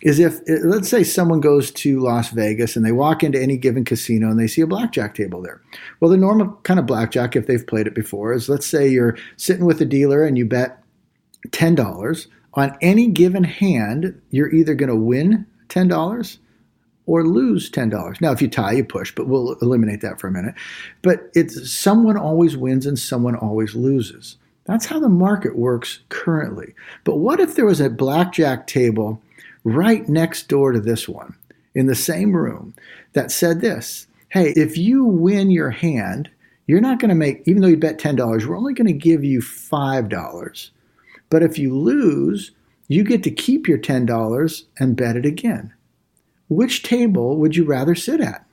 Is 0.01 0.19
if, 0.19 0.39
uh, 0.49 0.65
let's 0.65 0.89
say, 0.89 1.03
someone 1.03 1.39
goes 1.39 1.71
to 1.71 2.01
Las 2.01 2.29
Vegas 2.31 2.75
and 2.75 2.85
they 2.85 2.91
walk 2.91 3.23
into 3.23 3.41
any 3.41 3.55
given 3.55 3.85
casino 3.85 4.29
and 4.29 4.39
they 4.39 4.47
see 4.47 4.61
a 4.61 4.67
blackjack 4.67 5.15
table 5.15 5.41
there. 5.41 5.61
Well, 6.01 6.11
the 6.11 6.17
normal 6.17 6.47
kind 6.63 6.79
of 6.79 6.85
blackjack, 6.85 7.35
if 7.35 7.47
they've 7.47 7.65
played 7.65 7.87
it 7.87 7.95
before, 7.95 8.33
is 8.33 8.49
let's 8.49 8.67
say 8.67 8.87
you're 8.87 9.17
sitting 9.37 9.65
with 9.65 9.81
a 9.81 9.85
dealer 9.85 10.25
and 10.25 10.37
you 10.37 10.45
bet 10.45 10.83
$10 11.49 12.27
on 12.57 12.75
any 12.81 13.07
given 13.07 13.43
hand, 13.43 14.19
you're 14.31 14.53
either 14.53 14.73
going 14.73 14.89
to 14.89 14.95
win 14.95 15.45
$10 15.69 16.37
or 17.05 17.23
lose 17.23 17.69
$10. 17.69 18.19
Now, 18.19 18.31
if 18.31 18.41
you 18.41 18.49
tie, 18.49 18.73
you 18.73 18.83
push, 18.83 19.13
but 19.13 19.27
we'll 19.27 19.53
eliminate 19.61 20.01
that 20.01 20.19
for 20.19 20.27
a 20.27 20.31
minute. 20.31 20.55
But 21.03 21.29
it's 21.35 21.71
someone 21.71 22.17
always 22.17 22.57
wins 22.57 22.85
and 22.85 22.97
someone 22.97 23.35
always 23.35 23.75
loses. 23.75 24.37
That's 24.65 24.87
how 24.87 24.99
the 24.99 25.07
market 25.07 25.55
works 25.55 25.99
currently. 26.09 26.73
But 27.03 27.17
what 27.17 27.39
if 27.39 27.55
there 27.55 27.65
was 27.65 27.79
a 27.79 27.89
blackjack 27.89 28.67
table 28.67 29.21
right 29.63 30.09
next 30.09 30.49
door 30.49 30.71
to 30.71 30.79
this 30.79 31.07
one 31.07 31.35
in 31.75 31.85
the 31.85 31.95
same 31.95 32.35
room 32.35 32.73
that 33.13 33.31
said 33.31 33.61
this 33.61 34.07
Hey, 34.29 34.51
if 34.57 34.77
you 34.77 35.05
win 35.05 35.51
your 35.51 35.69
hand, 35.69 36.29
you're 36.65 36.81
not 36.81 36.99
going 36.99 37.09
to 37.09 37.15
make, 37.15 37.43
even 37.45 37.61
though 37.61 37.69
you 37.69 37.77
bet 37.77 37.97
$10, 37.97 38.45
we're 38.45 38.57
only 38.57 38.73
going 38.73 38.87
to 38.87 38.93
give 38.93 39.23
you 39.23 39.39
$5 39.39 40.71
but 41.29 41.43
if 41.43 41.57
you 41.57 41.75
lose, 41.75 42.51
you 42.87 43.03
get 43.03 43.23
to 43.23 43.31
keep 43.31 43.67
your 43.67 43.77
$10 43.77 44.63
and 44.79 44.95
bet 44.95 45.15
it 45.15 45.25
again. 45.25 45.73
Which 46.49 46.83
table 46.83 47.37
would 47.37 47.55
you 47.55 47.65
rather 47.65 47.95
sit 47.95 48.21
at? 48.21 48.45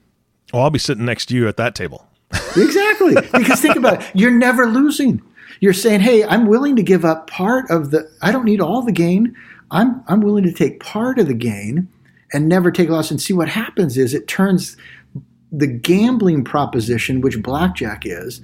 Oh, 0.52 0.60
I'll 0.60 0.70
be 0.70 0.78
sitting 0.78 1.04
next 1.04 1.26
to 1.26 1.36
you 1.36 1.48
at 1.48 1.56
that 1.56 1.74
table. 1.74 2.06
exactly. 2.56 3.14
Because 3.14 3.60
think 3.60 3.76
about 3.76 4.02
it, 4.02 4.10
you're 4.14 4.30
never 4.30 4.66
losing. 4.66 5.22
You're 5.60 5.72
saying, 5.72 6.00
"Hey, 6.00 6.24
I'm 6.24 6.46
willing 6.46 6.74
to 6.76 6.82
give 6.82 7.04
up 7.04 7.28
part 7.28 7.70
of 7.70 7.90
the 7.90 8.10
I 8.22 8.32
don't 8.32 8.44
need 8.44 8.60
all 8.60 8.82
the 8.82 8.92
gain. 8.92 9.36
I'm 9.70 10.02
I'm 10.08 10.20
willing 10.20 10.44
to 10.44 10.52
take 10.52 10.80
part 10.80 11.18
of 11.18 11.28
the 11.28 11.34
gain 11.34 11.88
and 12.32 12.48
never 12.48 12.70
take 12.70 12.88
a 12.88 12.92
loss 12.92 13.10
and 13.10 13.22
see 13.22 13.32
what 13.32 13.48
happens 13.48 13.96
is 13.96 14.14
it 14.14 14.26
turns 14.26 14.76
the 15.52 15.66
gambling 15.68 16.42
proposition 16.42 17.20
which 17.20 17.40
blackjack 17.42 18.02
is 18.04 18.40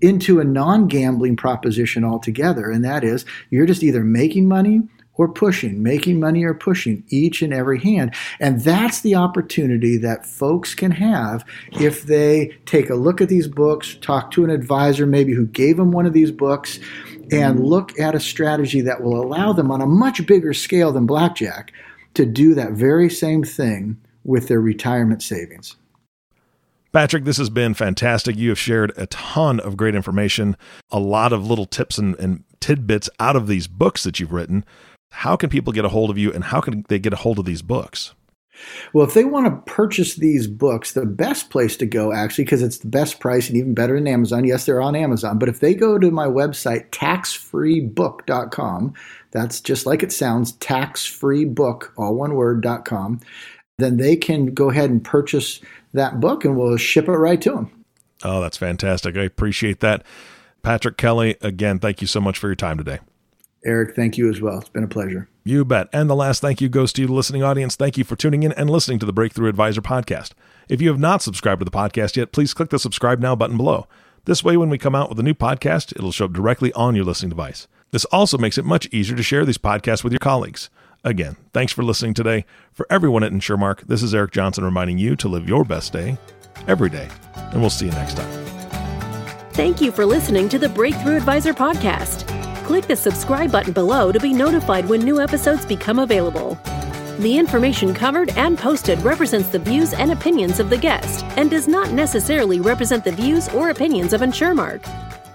into 0.00 0.40
a 0.40 0.44
non 0.44 0.88
gambling 0.88 1.36
proposition 1.36 2.04
altogether. 2.04 2.70
And 2.70 2.84
that 2.84 3.04
is 3.04 3.24
you're 3.50 3.66
just 3.66 3.82
either 3.82 4.04
making 4.04 4.48
money 4.48 4.82
or 5.18 5.28
pushing, 5.28 5.82
making 5.82 6.20
money 6.20 6.44
or 6.44 6.54
pushing 6.54 7.04
each 7.08 7.42
and 7.42 7.52
every 7.52 7.80
hand. 7.80 8.14
And 8.40 8.60
that's 8.60 9.00
the 9.00 9.16
opportunity 9.16 9.98
that 9.98 10.24
folks 10.24 10.74
can 10.74 10.92
have 10.92 11.44
if 11.72 12.04
they 12.04 12.56
take 12.66 12.88
a 12.88 12.94
look 12.94 13.20
at 13.20 13.28
these 13.28 13.48
books, 13.48 13.96
talk 14.00 14.30
to 14.30 14.44
an 14.44 14.50
advisor 14.50 15.06
maybe 15.06 15.34
who 15.34 15.46
gave 15.46 15.76
them 15.76 15.90
one 15.90 16.06
of 16.06 16.12
these 16.12 16.30
books, 16.30 16.78
and 17.30 17.56
mm-hmm. 17.56 17.64
look 17.64 17.98
at 17.98 18.14
a 18.14 18.20
strategy 18.20 18.80
that 18.80 19.02
will 19.02 19.20
allow 19.20 19.52
them 19.52 19.70
on 19.70 19.80
a 19.80 19.86
much 19.86 20.24
bigger 20.24 20.54
scale 20.54 20.92
than 20.92 21.04
blackjack 21.04 21.72
to 22.14 22.24
do 22.24 22.54
that 22.54 22.72
very 22.72 23.10
same 23.10 23.42
thing 23.42 23.96
with 24.24 24.48
their 24.48 24.60
retirement 24.60 25.22
savings. 25.22 25.76
Patrick, 26.98 27.22
this 27.22 27.36
has 27.36 27.48
been 27.48 27.74
fantastic. 27.74 28.34
You 28.34 28.48
have 28.48 28.58
shared 28.58 28.92
a 28.96 29.06
ton 29.06 29.60
of 29.60 29.76
great 29.76 29.94
information, 29.94 30.56
a 30.90 30.98
lot 30.98 31.32
of 31.32 31.46
little 31.46 31.64
tips 31.64 31.96
and, 31.96 32.18
and, 32.18 32.42
tidbits 32.58 33.08
out 33.20 33.36
of 33.36 33.46
these 33.46 33.68
books 33.68 34.02
that 34.02 34.18
you've 34.18 34.32
written. 34.32 34.64
How 35.12 35.36
can 35.36 35.48
people 35.48 35.72
get 35.72 35.84
a 35.84 35.90
hold 35.90 36.10
of 36.10 36.18
you 36.18 36.32
and 36.32 36.42
how 36.42 36.60
can 36.60 36.84
they 36.88 36.98
get 36.98 37.12
a 37.12 37.18
hold 37.18 37.38
of 37.38 37.44
these 37.44 37.62
books? 37.62 38.14
Well, 38.92 39.06
if 39.06 39.14
they 39.14 39.22
want 39.22 39.46
to 39.46 39.72
purchase 39.72 40.16
these 40.16 40.48
books, 40.48 40.92
the 40.92 41.06
best 41.06 41.50
place 41.50 41.76
to 41.76 41.86
go, 41.86 42.12
actually, 42.12 42.46
because 42.46 42.62
it's 42.62 42.78
the 42.78 42.88
best 42.88 43.20
price 43.20 43.46
and 43.46 43.56
even 43.56 43.74
better 43.74 43.94
than 43.94 44.08
Amazon. 44.08 44.44
Yes, 44.44 44.66
they're 44.66 44.82
on 44.82 44.96
Amazon, 44.96 45.38
but 45.38 45.48
if 45.48 45.60
they 45.60 45.76
go 45.76 45.98
to 45.98 46.10
my 46.10 46.26
website, 46.26 46.90
taxfreebook.com, 46.90 48.92
that's 49.30 49.60
just 49.60 49.86
like 49.86 50.02
it 50.02 50.10
sounds, 50.10 50.50
taxfreebook, 50.54 51.92
all 51.96 52.16
one 52.16 52.34
word.com, 52.34 53.20
then 53.78 53.98
they 53.98 54.16
can 54.16 54.46
go 54.46 54.70
ahead 54.70 54.90
and 54.90 55.04
purchase 55.04 55.60
that 55.92 56.20
book 56.20 56.44
and 56.44 56.56
we'll 56.56 56.76
ship 56.76 57.08
it 57.08 57.12
right 57.12 57.40
to 57.42 57.50
them. 57.50 57.84
Oh, 58.22 58.40
that's 58.40 58.56
fantastic. 58.56 59.16
I 59.16 59.22
appreciate 59.22 59.80
that. 59.80 60.04
Patrick 60.62 60.96
Kelly, 60.96 61.36
again, 61.40 61.78
thank 61.78 62.00
you 62.00 62.06
so 62.06 62.20
much 62.20 62.38
for 62.38 62.48
your 62.48 62.56
time 62.56 62.78
today. 62.78 62.98
Eric, 63.64 63.96
thank 63.96 64.16
you 64.16 64.28
as 64.28 64.40
well. 64.40 64.58
It's 64.58 64.68
been 64.68 64.84
a 64.84 64.88
pleasure. 64.88 65.28
You 65.44 65.64
bet. 65.64 65.88
And 65.92 66.08
the 66.08 66.16
last 66.16 66.40
thank 66.40 66.60
you 66.60 66.68
goes 66.68 66.92
to 66.92 67.02
you, 67.02 67.08
the 67.08 67.14
listening 67.14 67.42
audience. 67.42 67.74
Thank 67.74 67.96
you 67.96 68.04
for 68.04 68.16
tuning 68.16 68.42
in 68.42 68.52
and 68.52 68.70
listening 68.70 68.98
to 69.00 69.06
the 69.06 69.12
Breakthrough 69.12 69.48
Advisor 69.48 69.82
podcast. 69.82 70.32
If 70.68 70.80
you 70.80 70.88
have 70.88 70.98
not 70.98 71.22
subscribed 71.22 71.60
to 71.60 71.64
the 71.64 71.70
podcast 71.70 72.16
yet, 72.16 72.32
please 72.32 72.54
click 72.54 72.70
the 72.70 72.78
subscribe 72.78 73.20
now 73.20 73.34
button 73.34 73.56
below. 73.56 73.86
This 74.26 74.44
way, 74.44 74.56
when 74.56 74.68
we 74.68 74.78
come 74.78 74.94
out 74.94 75.08
with 75.08 75.18
a 75.18 75.22
new 75.22 75.34
podcast, 75.34 75.96
it'll 75.96 76.12
show 76.12 76.26
up 76.26 76.32
directly 76.32 76.72
on 76.74 76.94
your 76.94 77.04
listening 77.04 77.30
device. 77.30 77.66
This 77.90 78.04
also 78.06 78.36
makes 78.36 78.58
it 78.58 78.64
much 78.64 78.86
easier 78.92 79.16
to 79.16 79.22
share 79.22 79.46
these 79.46 79.58
podcasts 79.58 80.04
with 80.04 80.12
your 80.12 80.18
colleagues. 80.18 80.68
Again, 81.04 81.36
thanks 81.52 81.72
for 81.72 81.82
listening 81.82 82.14
today. 82.14 82.44
For 82.72 82.86
everyone 82.90 83.22
at 83.22 83.32
InsureMark, 83.32 83.86
this 83.86 84.02
is 84.02 84.14
Eric 84.14 84.32
Johnson 84.32 84.64
reminding 84.64 84.98
you 84.98 85.16
to 85.16 85.28
live 85.28 85.48
your 85.48 85.64
best 85.64 85.92
day 85.92 86.18
every 86.66 86.90
day. 86.90 87.08
And 87.34 87.60
we'll 87.60 87.70
see 87.70 87.86
you 87.86 87.92
next 87.92 88.16
time. 88.16 88.46
Thank 89.52 89.80
you 89.80 89.90
for 89.90 90.04
listening 90.04 90.48
to 90.50 90.58
the 90.58 90.68
Breakthrough 90.68 91.16
Advisor 91.16 91.54
podcast. 91.54 92.26
Click 92.64 92.86
the 92.86 92.96
subscribe 92.96 93.50
button 93.50 93.72
below 93.72 94.12
to 94.12 94.20
be 94.20 94.32
notified 94.32 94.88
when 94.88 95.00
new 95.00 95.20
episodes 95.20 95.64
become 95.64 95.98
available. 95.98 96.58
The 97.18 97.36
information 97.36 97.94
covered 97.94 98.30
and 98.30 98.56
posted 98.56 99.00
represents 99.00 99.48
the 99.48 99.58
views 99.58 99.92
and 99.92 100.12
opinions 100.12 100.60
of 100.60 100.70
the 100.70 100.76
guest 100.76 101.24
and 101.36 101.50
does 101.50 101.66
not 101.66 101.90
necessarily 101.92 102.60
represent 102.60 103.02
the 103.02 103.10
views 103.10 103.48
or 103.48 103.70
opinions 103.70 104.12
of 104.12 104.20
InsureMark. 104.20 104.82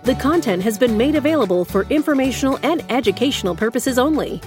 The 0.04 0.16
content 0.16 0.62
has 0.64 0.78
been 0.78 0.98
made 0.98 1.16
available 1.16 1.66
for 1.66 1.84
informational 1.90 2.60
and 2.64 2.84
educational 2.90 3.56
purposes 3.56 3.98
only. 3.98 4.42